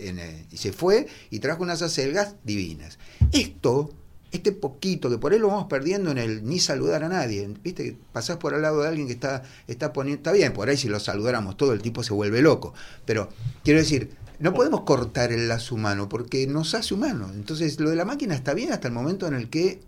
Y 0.53 0.59
se 0.59 0.73
fue 0.73 1.09
y 1.31 1.41
trajo 1.41 1.65
unas 1.65 1.83
acelgas 1.83 2.37
divinas. 2.45 3.01
Esto 3.33 3.91
este 4.31 4.53
poquito 4.53 5.11
que 5.11 5.19
por 5.19 5.33
ahí 5.33 5.41
lo 5.41 5.49
vamos 5.49 5.67
perdiendo 5.67 6.13
en 6.13 6.19
el 6.19 6.45
ni 6.45 6.61
saludar 6.61 7.03
a 7.03 7.09
nadie. 7.09 7.53
Viste 7.65 7.83
que 7.83 7.97
pasás 8.13 8.37
por 8.37 8.55
al 8.55 8.63
lado 8.63 8.83
de 8.83 8.87
alguien 8.87 9.09
que 9.09 9.15
está, 9.15 9.43
está 9.67 9.93
poniendo. 9.93 10.21
Está 10.21 10.31
bien, 10.31 10.53
por 10.53 10.69
ahí 10.69 10.77
si 10.77 10.89
lo 10.89 11.01
saludáramos 11.01 11.57
todo, 11.57 11.73
el 11.73 11.83
tipo 11.83 12.05
se 12.05 12.13
vuelve 12.13 12.43
loco. 12.43 12.75
Pero 13.05 13.29
quiero 13.65 13.81
decir, 13.81 14.11
no 14.41 14.55
podemos 14.55 14.83
cortar 14.83 15.33
el 15.33 15.49
lazo 15.49 15.75
humano 15.77 16.09
porque 16.09 16.47
nos 16.47 16.75
hace 16.75 16.95
humanos. 16.95 17.31
Entonces, 17.35 17.79
lo 17.79 17.91
de 17.91 17.97
la 17.97 18.05
máquina 18.05 18.35
está 18.35 18.55
bien 18.55 18.73
hasta 18.73 18.89
el 18.89 18.95
momento 18.95 19.27
en 19.29 19.35
el 19.35 19.49
que 19.51 19.81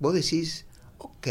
vos 0.00 0.14
decís, 0.14 0.66
ok, 0.98 1.26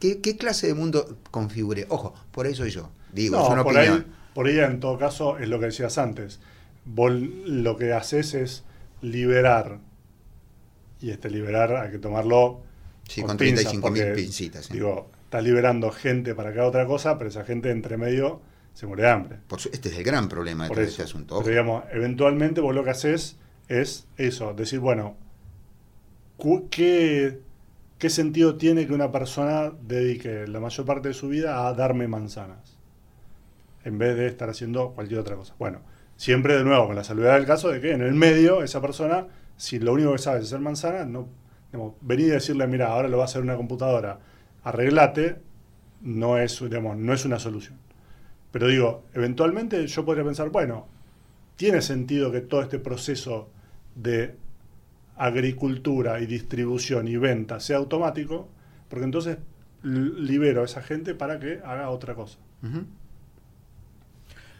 ¿qué, 0.00 0.20
qué 0.22 0.36
clase 0.36 0.68
de 0.68 0.74
mundo 0.74 1.18
configure? 1.30 1.86
Ojo, 1.88 2.14
por 2.30 2.46
eso 2.46 2.66
yo. 2.66 2.90
Digo, 3.12 3.40
es 3.42 3.48
una 3.48 3.62
por 3.64 3.72
opinión. 3.74 4.06
Ahí, 4.06 4.12
por 4.34 4.46
ahí, 4.46 4.58
en 4.58 4.80
todo 4.80 4.98
caso, 4.98 5.38
es 5.38 5.48
lo 5.48 5.58
que 5.60 5.66
decías 5.66 5.98
antes. 5.98 6.40
Vos 6.84 7.12
lo 7.12 7.76
que 7.76 7.92
haces 7.92 8.34
es 8.34 8.64
liberar. 9.02 9.80
Y 11.00 11.10
este 11.10 11.30
liberar 11.30 11.76
hay 11.76 11.90
que 11.90 11.98
tomarlo 11.98 12.62
Sí, 13.08 13.20
con, 13.20 13.36
con 13.36 13.36
pinzas, 13.38 13.72
35.000 13.74 13.80
porque, 13.80 14.04
pincitas. 14.14 14.66
sí. 14.66 14.74
Digo, 14.74 15.10
estás 15.24 15.42
liberando 15.44 15.90
gente 15.92 16.34
para 16.34 16.50
haga 16.50 16.66
otra 16.66 16.86
cosa, 16.86 17.18
pero 17.18 17.30
esa 17.30 17.44
gente 17.44 17.70
entre 17.70 17.96
medio 17.96 18.40
se 18.76 18.86
muere 18.86 19.04
de 19.04 19.08
hambre. 19.10 19.38
Por 19.48 19.58
su- 19.58 19.70
este 19.72 19.88
es 19.88 19.96
el 19.96 20.04
gran 20.04 20.28
problema 20.28 20.64
de 20.64 20.68
Por 20.68 20.76
todo 20.76 20.84
eso. 20.84 20.90
este 20.90 21.02
asunto. 21.04 21.38
Pero 21.38 21.48
digamos, 21.48 21.84
eventualmente 21.92 22.60
vos 22.60 22.74
lo 22.74 22.84
que 22.84 22.90
haces 22.90 23.38
es 23.68 24.06
eso, 24.18 24.52
decir, 24.52 24.80
bueno, 24.80 25.16
¿qué, 26.70 27.40
¿qué 27.98 28.10
sentido 28.10 28.56
tiene 28.56 28.86
que 28.86 28.92
una 28.92 29.10
persona 29.10 29.72
dedique 29.82 30.46
la 30.46 30.60
mayor 30.60 30.84
parte 30.86 31.08
de 31.08 31.14
su 31.14 31.28
vida 31.28 31.66
a 31.66 31.72
darme 31.74 32.06
manzanas? 32.08 32.76
En 33.84 33.98
vez 33.98 34.16
de 34.16 34.26
estar 34.26 34.50
haciendo 34.50 34.90
cualquier 34.90 35.20
otra 35.20 35.36
cosa. 35.36 35.54
Bueno, 35.58 35.80
siempre 36.16 36.56
de 36.56 36.64
nuevo 36.64 36.86
con 36.88 36.96
la 36.96 37.04
salvedad 37.04 37.34
del 37.34 37.46
caso 37.46 37.68
de 37.70 37.80
que 37.80 37.92
en 37.92 38.02
el 38.02 38.14
medio 38.14 38.62
esa 38.62 38.80
persona, 38.80 39.26
si 39.56 39.78
lo 39.78 39.92
único 39.94 40.12
que 40.12 40.18
sabe 40.18 40.40
es 40.40 40.46
hacer 40.46 40.60
manzanas, 40.60 41.06
no, 41.06 41.28
digamos, 41.72 41.94
venir 42.02 42.26
y 42.26 42.30
decirle, 42.30 42.66
mira, 42.66 42.88
ahora 42.88 43.08
lo 43.08 43.16
va 43.16 43.24
a 43.24 43.26
hacer 43.26 43.40
una 43.42 43.56
computadora, 43.56 44.18
arreglate, 44.64 45.36
no 46.02 46.36
es, 46.38 46.60
digamos, 46.60 46.96
no 46.98 47.12
es 47.14 47.24
una 47.24 47.38
solución. 47.38 47.78
Pero 48.58 48.68
digo, 48.68 49.04
eventualmente 49.12 49.86
yo 49.86 50.06
podría 50.06 50.24
pensar, 50.24 50.48
bueno, 50.48 50.86
tiene 51.56 51.82
sentido 51.82 52.32
que 52.32 52.40
todo 52.40 52.62
este 52.62 52.78
proceso 52.78 53.50
de 53.94 54.34
agricultura 55.14 56.20
y 56.20 56.26
distribución 56.26 57.06
y 57.06 57.18
venta 57.18 57.60
sea 57.60 57.76
automático, 57.76 58.48
porque 58.88 59.04
entonces 59.04 59.36
libero 59.82 60.62
a 60.62 60.64
esa 60.64 60.80
gente 60.80 61.14
para 61.14 61.38
que 61.38 61.60
haga 61.66 61.90
otra 61.90 62.14
cosa. 62.14 62.38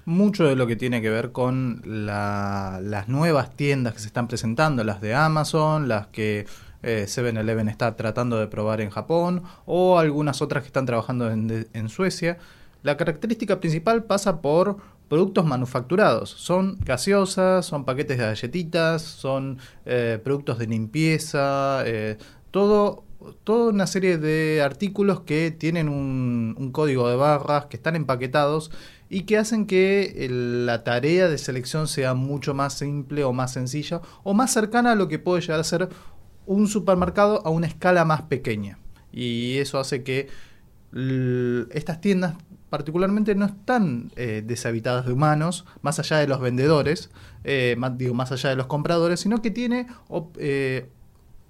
Mucho 0.04 0.44
de 0.44 0.56
lo 0.56 0.66
que 0.66 0.76
tiene 0.76 1.00
que 1.00 1.08
ver 1.08 1.32
con 1.32 1.80
la- 1.86 2.80
las 2.82 3.08
nuevas 3.08 3.56
tiendas 3.56 3.94
que 3.94 4.00
se 4.00 4.08
están 4.08 4.28
presentando, 4.28 4.84
las 4.84 5.00
de 5.00 5.14
Amazon, 5.14 5.88
las 5.88 6.08
que 6.08 6.44
eh, 6.82 7.06
7-Eleven 7.08 7.70
está 7.70 7.96
tratando 7.96 8.38
de 8.38 8.46
probar 8.46 8.82
en 8.82 8.90
Japón, 8.90 9.42
o 9.64 9.98
algunas 9.98 10.42
otras 10.42 10.62
que 10.62 10.66
están 10.66 10.84
trabajando 10.84 11.30
en, 11.30 11.48
de- 11.48 11.66
en 11.72 11.88
Suecia. 11.88 12.36
La 12.86 12.96
característica 12.96 13.58
principal 13.58 14.04
pasa 14.04 14.40
por 14.40 14.76
productos 15.08 15.44
manufacturados. 15.44 16.30
Son 16.30 16.78
gaseosas, 16.84 17.66
son 17.66 17.84
paquetes 17.84 18.16
de 18.16 18.26
galletitas, 18.26 19.02
son 19.02 19.58
eh, 19.86 20.20
productos 20.22 20.56
de 20.60 20.68
limpieza, 20.68 21.82
eh, 21.84 22.16
todo, 22.52 23.02
toda 23.42 23.72
una 23.72 23.88
serie 23.88 24.18
de 24.18 24.62
artículos 24.62 25.22
que 25.22 25.50
tienen 25.50 25.88
un, 25.88 26.54
un 26.56 26.70
código 26.70 27.08
de 27.08 27.16
barras, 27.16 27.66
que 27.66 27.76
están 27.76 27.96
empaquetados 27.96 28.70
y 29.10 29.22
que 29.22 29.36
hacen 29.36 29.66
que 29.66 30.24
el- 30.24 30.64
la 30.66 30.84
tarea 30.84 31.26
de 31.26 31.38
selección 31.38 31.88
sea 31.88 32.14
mucho 32.14 32.54
más 32.54 32.74
simple 32.74 33.24
o 33.24 33.32
más 33.32 33.52
sencilla 33.52 34.00
o 34.22 34.32
más 34.32 34.52
cercana 34.52 34.92
a 34.92 34.94
lo 34.94 35.08
que 35.08 35.18
puede 35.18 35.40
llegar 35.40 35.58
a 35.58 35.64
ser 35.64 35.88
un 36.46 36.68
supermercado 36.68 37.42
a 37.44 37.50
una 37.50 37.66
escala 37.66 38.04
más 38.04 38.22
pequeña. 38.22 38.78
Y 39.12 39.58
eso 39.58 39.80
hace 39.80 40.04
que 40.04 40.28
estas 41.74 42.00
tiendas 42.00 42.34
particularmente 42.76 43.34
no 43.34 43.46
están 43.46 44.12
eh, 44.16 44.42
deshabitadas 44.46 45.06
de 45.06 45.12
humanos, 45.14 45.64
más 45.80 45.98
allá 45.98 46.18
de 46.18 46.26
los 46.28 46.40
vendedores, 46.40 47.08
eh, 47.42 47.74
más, 47.78 47.96
digo, 47.96 48.12
más 48.12 48.32
allá 48.32 48.50
de 48.50 48.56
los 48.56 48.66
compradores, 48.66 49.20
sino 49.20 49.40
que 49.40 49.50
tiene 49.50 49.86
op- 50.08 50.36
eh, 50.38 50.90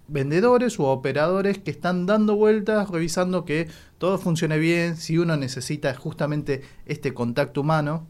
vendedores 0.06 0.78
u 0.78 0.84
operadores 0.84 1.58
que 1.58 1.72
están 1.72 2.06
dando 2.06 2.36
vueltas, 2.36 2.88
revisando 2.90 3.44
que 3.44 3.66
todo 3.98 4.18
funcione 4.18 4.56
bien, 4.58 4.96
si 4.96 5.18
uno 5.18 5.36
necesita 5.36 5.92
justamente 5.94 6.62
este 6.86 7.12
contacto 7.12 7.62
humano. 7.62 8.06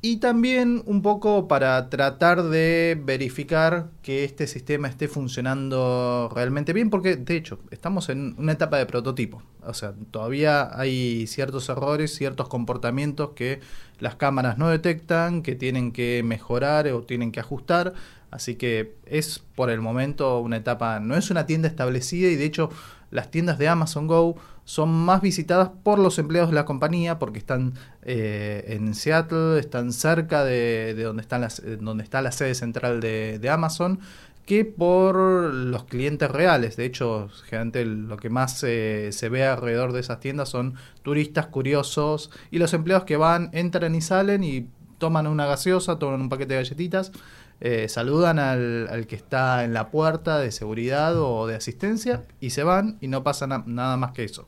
Y 0.00 0.18
también 0.18 0.82
un 0.86 1.02
poco 1.02 1.48
para 1.48 1.90
tratar 1.90 2.44
de 2.44 2.96
verificar 3.04 3.90
que 4.00 4.22
este 4.22 4.46
sistema 4.46 4.86
esté 4.86 5.08
funcionando 5.08 6.30
realmente 6.32 6.72
bien, 6.72 6.88
porque 6.88 7.16
de 7.16 7.36
hecho 7.36 7.58
estamos 7.72 8.08
en 8.08 8.36
una 8.38 8.52
etapa 8.52 8.78
de 8.78 8.86
prototipo. 8.86 9.42
O 9.64 9.74
sea, 9.74 9.94
todavía 10.12 10.70
hay 10.78 11.26
ciertos 11.26 11.68
errores, 11.68 12.14
ciertos 12.14 12.48
comportamientos 12.48 13.30
que 13.30 13.58
las 13.98 14.14
cámaras 14.14 14.56
no 14.56 14.68
detectan, 14.68 15.42
que 15.42 15.56
tienen 15.56 15.90
que 15.90 16.22
mejorar 16.24 16.86
o 16.88 17.02
tienen 17.02 17.32
que 17.32 17.40
ajustar. 17.40 17.92
Así 18.30 18.54
que 18.54 18.94
es 19.04 19.40
por 19.56 19.68
el 19.68 19.80
momento 19.80 20.38
una 20.38 20.58
etapa, 20.58 21.00
no 21.00 21.16
es 21.16 21.30
una 21.30 21.44
tienda 21.44 21.66
establecida 21.66 22.28
y 22.28 22.36
de 22.36 22.44
hecho 22.44 22.70
las 23.10 23.32
tiendas 23.32 23.58
de 23.58 23.68
Amazon 23.68 24.06
Go 24.06 24.36
son 24.68 24.90
más 24.90 25.22
visitadas 25.22 25.70
por 25.82 25.98
los 25.98 26.18
empleados 26.18 26.50
de 26.50 26.54
la 26.56 26.66
compañía 26.66 27.18
porque 27.18 27.38
están 27.38 27.72
eh, 28.02 28.66
en 28.68 28.94
Seattle, 28.94 29.58
están 29.58 29.94
cerca 29.94 30.44
de, 30.44 30.92
de 30.94 31.04
donde, 31.04 31.22
están 31.22 31.40
las, 31.40 31.60
eh, 31.60 31.78
donde 31.80 32.04
está 32.04 32.20
la 32.20 32.32
sede 32.32 32.54
central 32.54 33.00
de, 33.00 33.48
Amazon, 33.50 33.98
que 34.44 34.66
por 34.66 35.16
los 35.54 35.84
clientes 35.84 36.30
reales. 36.30 36.76
De 36.76 36.84
hecho, 36.84 37.30
generalmente 37.46 37.86
lo 37.86 38.18
que 38.18 38.28
más 38.28 38.62
eh, 38.62 39.08
se 39.10 39.30
ve 39.30 39.46
alrededor 39.46 39.94
de 39.94 40.00
esas 40.00 40.20
tiendas 40.20 40.50
son 40.50 40.74
turistas 41.00 41.46
curiosos 41.46 42.30
y 42.50 42.58
los 42.58 42.74
empleados 42.74 43.06
que 43.06 43.16
van, 43.16 43.48
entran 43.54 43.94
y 43.94 44.02
salen 44.02 44.44
y 44.44 44.68
toman 44.98 45.26
una 45.28 45.46
gaseosa, 45.46 45.98
toman 45.98 46.20
un 46.20 46.28
paquete 46.28 46.52
de 46.52 46.60
galletitas, 46.60 47.12
eh, 47.60 47.88
saludan 47.88 48.38
al, 48.38 49.06
que 49.08 49.16
está 49.16 49.64
en 49.64 49.72
la 49.72 49.90
puerta 49.90 50.38
de 50.38 50.52
seguridad 50.52 51.16
o 51.16 51.46
de 51.46 51.54
asistencia 51.54 52.24
y 52.38 52.50
se 52.50 52.64
van 52.64 52.98
y 53.00 53.08
no 53.08 53.24
pasa 53.24 53.46
na- 53.46 53.64
nada 53.66 53.96
más 53.96 54.12
que 54.12 54.24
eso. 54.24 54.46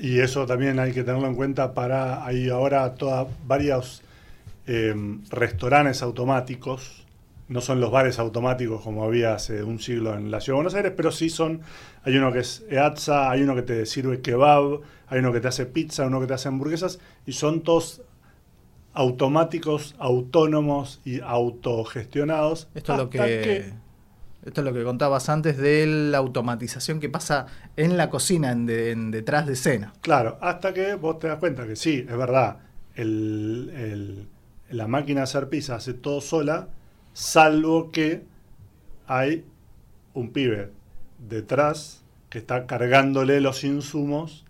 Y 0.00 0.20
eso 0.20 0.46
también 0.46 0.78
hay 0.78 0.92
que 0.92 1.04
tenerlo 1.04 1.28
en 1.28 1.34
cuenta 1.34 1.74
para, 1.74 2.24
hay 2.24 2.48
ahora 2.48 2.94
todas, 2.94 3.28
varios 3.46 4.02
eh, 4.66 4.94
restaurantes 5.30 6.02
automáticos, 6.02 7.04
no 7.48 7.60
son 7.60 7.80
los 7.80 7.90
bares 7.90 8.18
automáticos 8.18 8.80
como 8.80 9.04
había 9.04 9.34
hace 9.34 9.62
un 9.62 9.80
siglo 9.80 10.14
en 10.14 10.30
la 10.30 10.40
ciudad 10.40 10.54
de 10.54 10.58
Buenos 10.58 10.74
Aires, 10.74 10.92
pero 10.96 11.10
sí 11.10 11.28
son, 11.28 11.60
hay 12.04 12.16
uno 12.16 12.32
que 12.32 12.38
es 12.38 12.64
EATSA, 12.70 13.30
hay 13.30 13.42
uno 13.42 13.54
que 13.54 13.62
te 13.62 13.84
sirve 13.86 14.20
kebab, 14.20 14.80
hay 15.08 15.18
uno 15.18 15.32
que 15.32 15.40
te 15.40 15.48
hace 15.48 15.66
pizza, 15.66 16.06
uno 16.06 16.20
que 16.20 16.28
te 16.28 16.34
hace 16.34 16.48
hamburguesas, 16.48 17.00
y 17.26 17.32
son 17.32 17.62
todos 17.62 18.02
automáticos, 18.94 19.96
autónomos 19.98 21.00
y 21.04 21.20
autogestionados. 21.20 22.68
Esto 22.74 22.92
es 22.92 22.98
lo 22.98 23.04
hasta 23.04 23.26
que, 23.26 23.72
esto 24.44 24.60
es 24.60 24.64
lo 24.64 24.72
que 24.72 24.84
contabas 24.84 25.28
antes 25.28 25.56
de 25.58 25.86
la 25.86 26.18
automatización 26.18 27.00
que 27.00 27.08
pasa 27.08 27.46
en 27.76 27.96
la 27.96 28.10
cocina, 28.10 28.52
en, 28.52 28.66
de- 28.66 28.90
en 28.92 29.10
detrás 29.10 29.46
de 29.46 29.52
escena. 29.54 29.92
Claro, 30.00 30.38
hasta 30.40 30.72
que 30.72 30.94
vos 30.94 31.18
te 31.18 31.28
das 31.28 31.38
cuenta 31.38 31.66
que 31.66 31.76
sí, 31.76 32.06
es 32.08 32.16
verdad, 32.16 32.58
la 34.70 34.86
máquina 34.88 35.20
de 35.20 35.24
hacer 35.24 35.48
pizza 35.48 35.76
hace 35.76 35.94
todo 35.94 36.20
sola, 36.20 36.68
salvo 37.12 37.90
que 37.90 38.22
hay 39.06 39.44
un 40.14 40.32
pibe 40.32 40.70
detrás 41.18 42.02
que 42.28 42.38
está 42.38 42.66
cargándole 42.66 43.40
los 43.40 43.64
insumos 43.64 44.44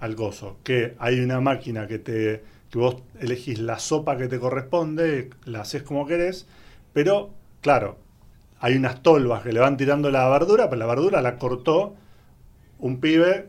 al 0.00 0.14
gozo. 0.16 0.58
Que 0.64 0.94
hay 0.98 1.20
una 1.20 1.40
máquina 1.40 1.86
que 1.86 1.98
te 1.98 2.42
que 2.70 2.78
vos 2.78 2.96
elegís 3.18 3.58
la 3.60 3.78
sopa 3.78 4.18
que 4.18 4.28
te 4.28 4.38
corresponde, 4.38 5.30
la 5.46 5.62
haces 5.62 5.82
como 5.82 6.06
querés, 6.06 6.46
pero 6.92 7.30
claro, 7.62 7.98
hay 8.60 8.76
unas 8.76 9.02
tolvas 9.02 9.42
que 9.42 9.52
le 9.52 9.60
van 9.60 9.76
tirando 9.76 10.10
la 10.10 10.28
verdura, 10.28 10.68
pero 10.68 10.78
la 10.80 10.86
verdura 10.86 11.22
la 11.22 11.36
cortó 11.38 11.94
un 12.80 13.00
pibe 13.00 13.48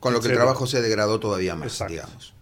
Con 0.00 0.12
lo 0.12 0.20
que 0.20 0.28
el 0.28 0.34
trabajo 0.34 0.66
se 0.66 0.82
degradó 0.82 1.18
todavía 1.20 1.54
más, 1.54 1.68
Exacto. 1.68 1.92
digamos. 1.94 2.34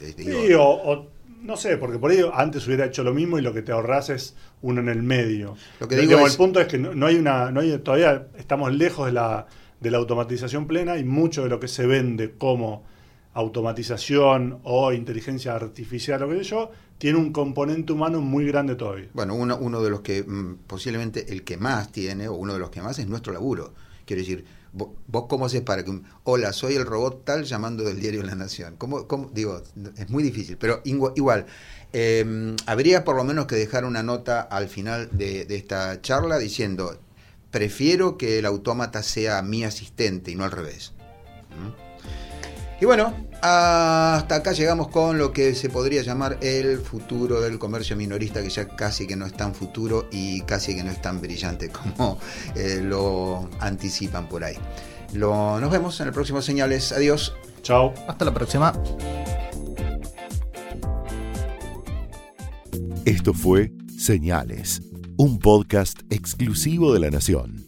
Eh, 0.00 0.14
digo, 0.16 0.40
Sí, 0.46 0.52
o, 0.54 0.62
o 0.64 1.06
no 1.42 1.56
sé, 1.56 1.76
porque 1.76 1.98
por 1.98 2.10
ahí 2.10 2.20
antes 2.34 2.66
hubiera 2.66 2.84
hecho 2.86 3.02
lo 3.04 3.14
mismo 3.14 3.38
y 3.38 3.42
lo 3.42 3.52
que 3.52 3.62
te 3.62 3.72
ahorras 3.72 4.10
es 4.10 4.34
uno 4.62 4.80
en 4.80 4.88
el 4.88 5.02
medio. 5.02 5.56
Lo 5.80 5.86
que 5.88 5.96
digo 5.96 6.18
es- 6.26 6.32
el 6.32 6.36
punto 6.36 6.60
es 6.60 6.66
que 6.66 6.78
no, 6.78 6.94
no 6.94 7.06
hay 7.06 7.16
una, 7.16 7.50
no 7.50 7.60
hay, 7.60 7.78
todavía 7.78 8.26
estamos 8.36 8.72
lejos 8.74 9.06
de 9.06 9.12
la, 9.12 9.46
de 9.80 9.90
la 9.90 9.98
automatización 9.98 10.66
plena 10.66 10.96
y 10.98 11.04
mucho 11.04 11.44
de 11.44 11.48
lo 11.48 11.60
que 11.60 11.68
se 11.68 11.86
vende 11.86 12.32
como 12.36 12.84
automatización 13.38 14.58
o 14.64 14.92
inteligencia 14.92 15.54
artificial 15.54 16.24
o 16.24 16.28
qué 16.28 16.38
sé 16.38 16.44
yo, 16.44 16.72
tiene 16.98 17.18
un 17.18 17.32
componente 17.32 17.92
humano 17.92 18.20
muy 18.20 18.44
grande 18.46 18.74
todavía. 18.74 19.08
Bueno, 19.14 19.34
uno, 19.34 19.56
uno 19.56 19.80
de 19.80 19.90
los 19.90 20.00
que 20.00 20.24
mm, 20.24 20.56
posiblemente 20.66 21.32
el 21.32 21.44
que 21.44 21.56
más 21.56 21.92
tiene, 21.92 22.26
o 22.26 22.34
uno 22.34 22.52
de 22.52 22.58
los 22.58 22.70
que 22.70 22.82
más, 22.82 22.98
es 22.98 23.06
nuestro 23.06 23.32
laburo. 23.32 23.74
Quiero 24.04 24.22
decir, 24.22 24.44
vos, 24.72 25.26
cómo 25.28 25.46
haces 25.46 25.60
para 25.60 25.84
que... 25.84 26.00
Hola, 26.24 26.52
soy 26.52 26.74
el 26.74 26.84
robot 26.84 27.24
tal 27.24 27.44
llamando 27.44 27.84
del 27.84 28.00
diario 28.00 28.24
La 28.24 28.34
Nación. 28.34 28.74
¿Cómo? 28.76 29.06
Digo, 29.32 29.62
es 29.96 30.10
muy 30.10 30.24
difícil, 30.24 30.56
pero 30.56 30.80
igual, 30.84 31.46
eh, 31.92 32.56
habría 32.66 33.04
por 33.04 33.14
lo 33.14 33.22
menos 33.22 33.46
que 33.46 33.54
dejar 33.54 33.84
una 33.84 34.02
nota 34.02 34.40
al 34.40 34.68
final 34.68 35.10
de, 35.12 35.44
de 35.44 35.54
esta 35.54 36.00
charla 36.00 36.38
diciendo, 36.38 36.98
prefiero 37.52 38.18
que 38.18 38.40
el 38.40 38.46
autómata 38.46 39.04
sea 39.04 39.42
mi 39.42 39.62
asistente 39.62 40.32
y 40.32 40.34
no 40.34 40.42
al 40.42 40.50
revés. 40.50 40.92
Y 42.80 42.84
bueno, 42.84 43.12
hasta 43.42 44.36
acá 44.36 44.52
llegamos 44.52 44.88
con 44.88 45.18
lo 45.18 45.32
que 45.32 45.54
se 45.54 45.68
podría 45.68 46.02
llamar 46.02 46.38
el 46.40 46.78
futuro 46.78 47.40
del 47.40 47.58
comercio 47.58 47.96
minorista, 47.96 48.40
que 48.40 48.50
ya 48.50 48.68
casi 48.68 49.06
que 49.06 49.16
no 49.16 49.26
es 49.26 49.32
tan 49.32 49.54
futuro 49.54 50.08
y 50.12 50.42
casi 50.42 50.76
que 50.76 50.84
no 50.84 50.92
es 50.92 51.02
tan 51.02 51.20
brillante 51.20 51.68
como 51.96 52.18
eh, 52.54 52.80
lo 52.82 53.50
anticipan 53.60 54.28
por 54.28 54.44
ahí. 54.44 54.56
Lo, 55.12 55.60
nos 55.60 55.70
vemos 55.70 55.98
en 56.00 56.08
el 56.08 56.12
próximo 56.12 56.40
Señales. 56.40 56.92
Adiós. 56.92 57.34
Chao. 57.62 57.92
Hasta 58.06 58.24
la 58.24 58.34
próxima. 58.34 58.72
Esto 63.04 63.32
fue 63.32 63.72
Señales, 63.98 64.82
un 65.16 65.38
podcast 65.38 66.00
exclusivo 66.10 66.92
de 66.92 67.00
La 67.00 67.10
Nación. 67.10 67.67